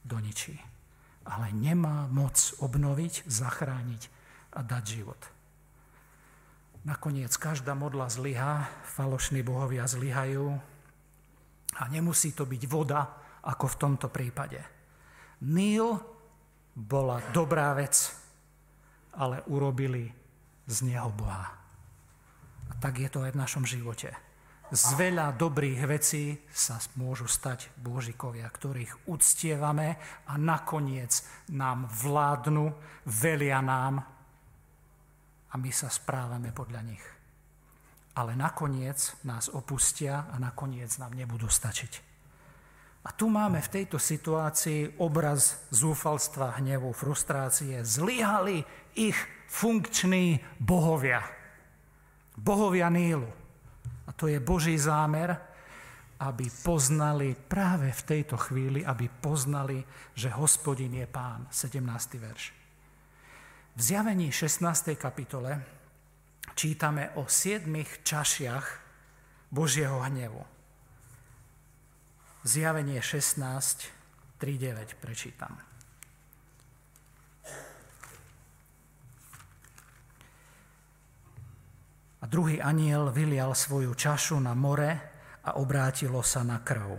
doničí. 0.07 0.55
Ale 1.27 1.51
nemá 1.51 2.07
moc 2.07 2.55
obnoviť, 2.63 3.27
zachrániť 3.27 4.01
a 4.55 4.63
dať 4.63 4.83
život. 4.87 5.19
Nakoniec 6.87 7.35
každá 7.35 7.75
modla 7.75 8.07
zlyha, 8.07 8.71
falošní 8.87 9.43
bohovia 9.43 9.83
zlyhajú 9.83 10.55
a 11.77 11.83
nemusí 11.87 12.33
to 12.33 12.45
byť 12.45 12.63
voda, 12.65 13.01
ako 13.47 13.65
v 13.69 13.79
tomto 13.79 14.07
prípade. 14.09 14.59
Níl 15.45 15.97
bola 16.73 17.21
dobrá 17.31 17.73
vec, 17.77 18.11
ale 19.17 19.45
urobili 19.49 20.09
z 20.67 20.77
neho 20.85 21.09
Boha. 21.13 21.47
A 22.67 22.73
tak 22.77 22.99
je 23.01 23.09
to 23.09 23.23
aj 23.23 23.31
v 23.33 23.41
našom 23.41 23.63
živote 23.63 24.11
z 24.67 24.99
veľa 24.99 25.31
dobrých 25.39 25.87
vecí 25.87 26.35
sa 26.51 26.75
môžu 26.99 27.23
stať 27.23 27.71
božikovia, 27.79 28.51
ktorých 28.51 29.07
uctievame 29.07 29.95
a 30.27 30.33
nakoniec 30.35 31.23
nám 31.55 31.87
vládnu, 31.87 32.75
velia 33.07 33.63
nám 33.63 34.03
a 35.47 35.53
my 35.55 35.71
sa 35.71 35.87
správame 35.87 36.51
podľa 36.51 36.81
nich. 36.83 37.03
Ale 38.17 38.33
nakoniec 38.33 38.97
nás 39.29 39.45
opustia 39.53 40.25
a 40.33 40.41
nakoniec 40.41 40.89
nám 40.97 41.13
nebudú 41.13 41.45
stačiť. 41.45 42.07
A 43.07 43.15
tu 43.15 43.31
máme 43.31 43.63
v 43.63 43.71
tejto 43.71 44.01
situácii 44.01 44.99
obraz 44.99 45.69
zúfalstva, 45.71 46.59
hnevu, 46.59 46.91
frustrácie. 46.91 47.79
Zlyhali 47.85 48.65
ich 48.99 49.15
funkční 49.47 50.43
bohovia. 50.59 51.23
Bohovia 52.35 52.89
Nílu. 52.89 53.31
A 54.07 54.11
to 54.11 54.27
je 54.27 54.41
Boží 54.43 54.75
zámer, 54.75 55.39
aby 56.19 56.49
poznali 56.49 57.37
práve 57.37 57.93
v 57.93 58.01
tejto 58.01 58.35
chvíli, 58.35 58.83
aby 58.83 59.07
poznali, 59.07 59.85
že 60.17 60.33
hospodin 60.33 60.93
je 60.97 61.07
pán. 61.07 61.47
17. 61.47 62.19
verš. 62.19 62.43
V 63.77 63.81
zjavení 63.81 64.33
16. 64.33 64.97
kapitole 64.97 65.76
čítame 66.53 67.11
o 67.19 67.25
siedmých 67.27 68.05
čašiach 68.05 68.65
Božieho 69.51 69.99
hnevu. 70.03 70.43
Zjavenie 72.47 73.03
16, 73.03 73.43
3.9 74.39 74.95
prečítam. 75.01 75.57
A 82.17 82.25
druhý 82.25 82.59
aniel 82.59 83.11
vylial 83.13 83.55
svoju 83.55 83.93
čašu 83.93 84.39
na 84.39 84.51
more 84.57 84.91
a 85.47 85.55
obrátilo 85.59 86.19
sa 86.25 86.43
na 86.43 86.59
krv. 86.59 86.97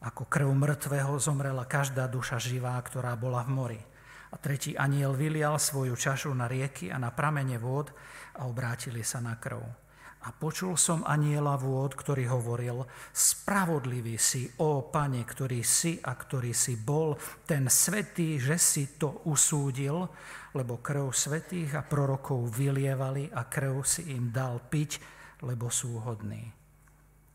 Ako 0.00 0.24
krv 0.24 0.48
mŕtvého 0.48 1.20
zomrela 1.20 1.68
každá 1.68 2.08
duša 2.08 2.40
živá, 2.40 2.80
ktorá 2.80 3.12
bola 3.20 3.44
v 3.44 3.50
mori. 3.52 3.80
A 4.30 4.38
tretí 4.38 4.78
aniel 4.78 5.18
vylial 5.18 5.58
svoju 5.58 5.98
čašu 5.98 6.30
na 6.30 6.46
rieky 6.46 6.90
a 6.90 6.96
na 7.02 7.10
pramene 7.10 7.58
vôd 7.58 7.90
a 8.38 8.46
obrátili 8.46 9.02
sa 9.02 9.18
na 9.18 9.34
krv. 9.36 9.90
A 10.20 10.36
počul 10.36 10.76
som 10.76 11.00
aniela 11.08 11.56
vôd, 11.56 11.96
ktorý 11.96 12.28
hovoril, 12.28 12.84
spravodlivý 13.08 14.20
si, 14.20 14.52
ó 14.60 14.84
pane, 14.84 15.24
ktorý 15.24 15.64
si 15.64 15.96
a 15.96 16.12
ktorý 16.12 16.52
si 16.52 16.76
bol, 16.76 17.16
ten 17.48 17.72
svetý, 17.72 18.36
že 18.36 18.60
si 18.60 19.00
to 19.00 19.24
usúdil, 19.24 20.04
lebo 20.52 20.84
krv 20.84 21.08
svetých 21.08 21.72
a 21.72 21.82
prorokov 21.88 22.52
vylievali 22.52 23.32
a 23.32 23.48
krv 23.48 23.80
si 23.80 24.12
im 24.12 24.28
dal 24.28 24.60
piť, 24.60 25.00
lebo 25.40 25.72
sú 25.72 25.96
hodní. 26.04 26.59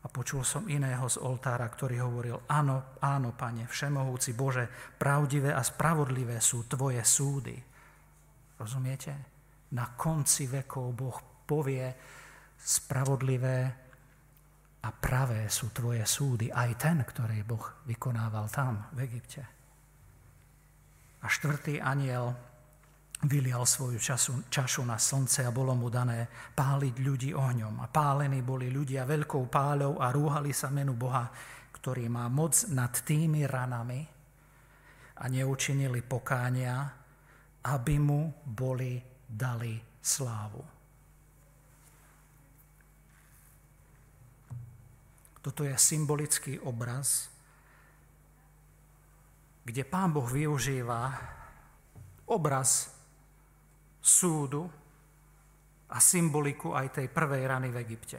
A 0.06 0.12
počul 0.14 0.46
som 0.46 0.70
iného 0.70 1.02
z 1.10 1.18
oltára, 1.18 1.66
ktorý 1.66 1.98
hovoril, 2.06 2.46
áno, 2.46 2.94
áno, 3.02 3.34
pane, 3.34 3.66
všemohúci 3.66 4.38
Bože, 4.38 4.70
pravdivé 4.94 5.50
a 5.50 5.66
spravodlivé 5.66 6.38
sú 6.38 6.70
tvoje 6.70 7.02
súdy. 7.02 7.58
Rozumiete? 8.54 9.12
Na 9.74 9.98
konci 9.98 10.46
vekov 10.46 10.94
Boh 10.94 11.18
povie, 11.42 11.90
spravodlivé 12.54 13.58
a 14.86 14.88
pravé 14.94 15.50
sú 15.50 15.74
tvoje 15.74 16.06
súdy, 16.06 16.54
aj 16.54 16.70
ten, 16.78 17.02
ktorý 17.02 17.42
Boh 17.42 17.82
vykonával 17.90 18.46
tam, 18.46 18.86
v 18.94 19.10
Egypte. 19.10 19.42
A 21.18 21.26
štvrtý 21.26 21.82
aniel 21.82 22.30
vylial 23.26 23.66
svoju 23.66 23.98
času, 24.00 24.46
čašu 24.48 24.82
na 24.86 24.96
slnce 24.96 25.44
a 25.46 25.54
bolo 25.54 25.74
mu 25.74 25.90
dané 25.90 26.26
páliť 26.54 26.94
ľudí 27.02 27.30
ohňom. 27.34 27.82
A 27.82 27.86
pálení 27.90 28.40
boli 28.40 28.72
ľudia 28.72 29.04
veľkou 29.04 29.50
páľou 29.50 29.98
a 30.00 30.10
rúhali 30.10 30.50
sa 30.50 30.72
menu 30.72 30.96
Boha, 30.96 31.28
ktorý 31.76 32.08
má 32.08 32.26
moc 32.32 32.56
nad 32.72 32.90
tými 33.04 33.44
ranami, 33.46 34.16
a 35.16 35.24
neučinili 35.32 36.04
pokánia, 36.04 36.92
aby 37.64 37.96
mu 37.96 38.28
boli 38.44 39.00
dali 39.24 39.80
slávu. 39.96 40.60
Toto 45.40 45.62
je 45.62 45.72
symbolický 45.78 46.58
obraz, 46.58 47.30
kde 49.62 49.82
pán 49.86 50.10
Boh 50.10 50.26
využíva 50.26 51.14
obraz 52.26 52.90
súdu 54.06 54.62
a 55.90 55.98
symboliku 55.98 56.78
aj 56.78 57.02
tej 57.02 57.06
prvej 57.10 57.42
rany 57.42 57.74
v 57.74 57.80
Egypte. 57.82 58.18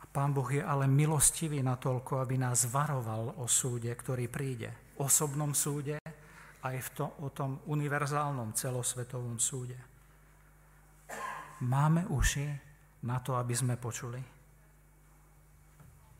A 0.00 0.04
pán 0.08 0.32
Boh 0.32 0.48
je 0.48 0.64
ale 0.64 0.88
milostivý 0.88 1.60
natoľko, 1.60 2.24
aby 2.24 2.40
nás 2.40 2.64
varoval 2.72 3.36
o 3.36 3.44
súde, 3.44 3.92
ktorý 3.92 4.32
príde. 4.32 4.96
Osobnom 4.96 5.52
súde, 5.52 6.00
aj 6.62 6.76
v 6.80 6.88
to, 6.96 7.06
o 7.20 7.28
tom 7.28 7.60
univerzálnom 7.68 8.56
celosvetovom 8.56 9.36
súde. 9.36 9.76
Máme 11.68 12.08
uši 12.08 12.48
na 13.04 13.20
to, 13.20 13.36
aby 13.36 13.54
sme 13.54 13.74
počuli. 13.76 14.22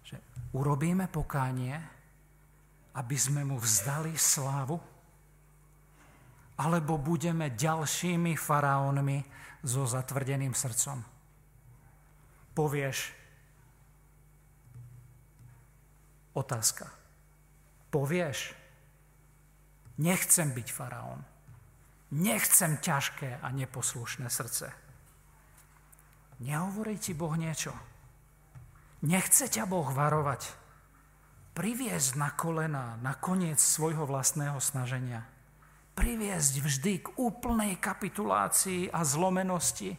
Že 0.02 0.16
urobíme 0.52 1.08
pokánie, 1.08 1.74
aby 2.92 3.16
sme 3.16 3.46
mu 3.46 3.56
vzdali 3.56 4.18
slávu, 4.18 4.91
alebo 6.62 7.02
budeme 7.02 7.50
ďalšími 7.50 8.38
faraónmi 8.38 9.18
so 9.66 9.82
zatvrdeným 9.82 10.54
srdcom. 10.54 11.02
Povieš, 12.54 12.98
otázka, 16.38 16.86
povieš, 17.90 18.62
Nechcem 20.00 20.50
byť 20.50 20.68
faraón. 20.72 21.20
Nechcem 22.12 22.80
ťažké 22.80 23.40
a 23.40 23.48
neposlušné 23.52 24.28
srdce. 24.28 24.72
Nehovorí 26.42 26.96
ti 26.96 27.12
Boh 27.12 27.32
niečo. 27.36 27.70
Nechce 29.04 29.48
ťa 29.48 29.68
Boh 29.68 29.88
varovať. 29.88 30.48
Priviesť 31.52 32.16
na 32.16 32.32
kolena 32.32 32.96
na 32.98 33.12
koniec 33.14 33.60
svojho 33.60 34.08
vlastného 34.08 34.56
snaženia. 34.58 35.28
Priviesť 35.92 36.54
vždy 36.64 36.94
k 37.04 37.06
úplnej 37.20 37.76
kapitulácii 37.76 38.88
a 38.88 39.04
zlomenosti. 39.04 39.92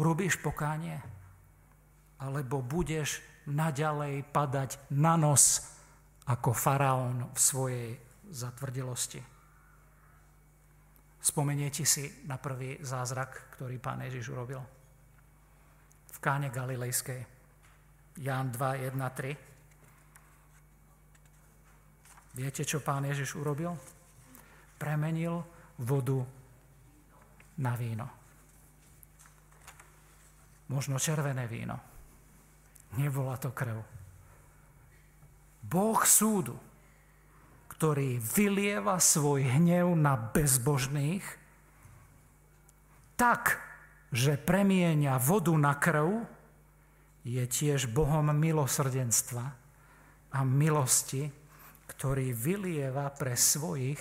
Urobíš 0.00 0.40
pokánie? 0.40 0.96
Alebo 2.24 2.64
budeš 2.64 3.20
naďalej 3.50 4.24
padať 4.32 4.80
na 4.96 5.20
nos 5.20 5.60
ako 6.24 6.54
faraón 6.56 7.28
v 7.34 7.38
svojej 7.38 7.90
zatvrdelosti. 8.32 9.20
Spomeniete 11.22 11.86
si 11.86 12.08
na 12.26 12.40
prvý 12.40 12.80
zázrak, 12.82 13.54
ktorý 13.54 13.78
pán 13.78 14.02
Ježiš 14.02 14.32
urobil? 14.32 14.58
V 16.10 16.18
káne 16.18 16.50
Galilejskej. 16.50 17.20
Ján 18.18 18.50
2, 18.50 18.88
1, 18.88 18.96
3. 18.96 19.51
Viete, 22.32 22.64
čo 22.64 22.80
pán 22.80 23.04
Ježiš 23.04 23.36
urobil? 23.36 23.76
Premenil 24.80 25.44
vodu 25.84 26.24
na 27.60 27.76
víno. 27.76 28.08
Možno 30.72 30.96
červené 30.96 31.44
víno. 31.44 31.76
Nebola 32.96 33.36
to 33.36 33.52
krv 33.52 34.02
Boh 35.62 36.02
súdu, 36.02 36.58
ktorý 37.70 38.18
vylieva 38.18 38.98
svoj 38.98 39.46
hnev 39.46 39.94
na 39.94 40.18
bezbožných, 40.18 41.22
tak, 43.14 43.62
že 44.10 44.34
premienia 44.34 45.16
vodu 45.22 45.54
na 45.54 45.78
krv, 45.78 46.26
je 47.22 47.46
tiež 47.46 47.94
Bohom 47.94 48.34
milosrdenstva 48.34 49.44
a 50.34 50.38
milosti, 50.42 51.30
ktorý 51.90 52.34
vylieva 52.34 53.10
pre 53.14 53.34
svojich 53.34 54.00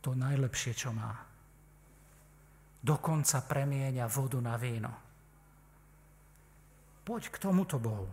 to 0.00 0.16
najlepšie, 0.16 0.72
čo 0.72 0.90
má. 0.96 1.12
Dokonca 2.80 3.44
premienia 3.44 4.08
vodu 4.08 4.40
na 4.40 4.56
víno. 4.56 4.92
Poď 7.04 7.28
k 7.28 7.36
tomuto 7.36 7.76
Bohu. 7.76 8.08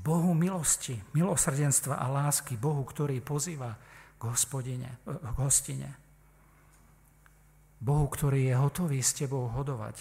Bohu 0.00 0.32
milosti, 0.32 0.96
milosrdenstva 1.12 2.00
a 2.00 2.06
lásky, 2.08 2.56
Bohu, 2.56 2.80
ktorý 2.88 3.20
pozýva 3.20 3.76
k, 4.16 4.22
hospodine, 4.24 4.96
k 5.04 5.36
hostine. 5.36 5.90
Bohu, 7.80 8.08
ktorý 8.08 8.48
je 8.48 8.54
hotový 8.56 9.00
s 9.04 9.12
tebou 9.12 9.52
hodovať. 9.52 10.00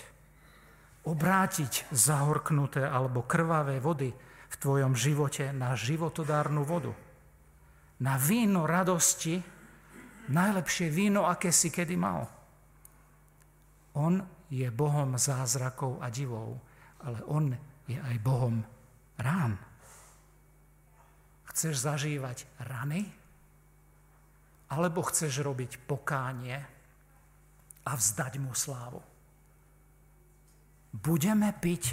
Obrátiť 1.04 1.92
zahorknuté 1.92 2.88
alebo 2.88 3.28
krvavé 3.28 3.84
vody 3.84 4.12
v 4.50 4.56
tvojom 4.56 4.96
živote 4.96 5.52
na 5.52 5.76
životodárnu 5.76 6.64
vodu. 6.64 6.92
Na 8.00 8.16
víno 8.16 8.64
radosti, 8.64 9.36
najlepšie 10.32 10.88
víno, 10.88 11.28
aké 11.28 11.52
si 11.52 11.68
kedy 11.68 11.96
mal. 12.00 12.24
On 14.00 14.16
je 14.48 14.66
Bohom 14.72 15.20
zázrakov 15.20 16.00
a 16.00 16.08
divov, 16.08 16.56
ale 17.04 17.20
on 17.28 17.52
je 17.86 18.00
aj 18.00 18.16
Bohom 18.24 18.64
rán. 19.20 19.60
Chceš 21.52 21.76
zažívať 21.84 22.48
rany? 22.64 23.04
Alebo 24.70 25.02
chceš 25.02 25.42
robiť 25.42 25.82
pokánie 25.90 26.56
a 27.84 27.92
vzdať 27.98 28.34
mu 28.38 28.54
slávu? 28.54 29.02
Budeme 30.94 31.50
piť 31.58 31.84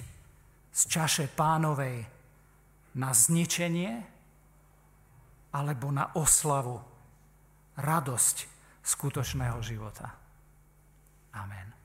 z 0.72 0.82
čaše 0.88 1.26
pánovej 1.32 2.04
na 3.00 3.10
zničenie 3.16 4.15
alebo 5.56 5.88
na 5.88 6.12
oslavu, 6.12 6.76
radosť 7.80 8.36
skutočného 8.84 9.60
života. 9.64 10.12
Amen. 11.32 11.75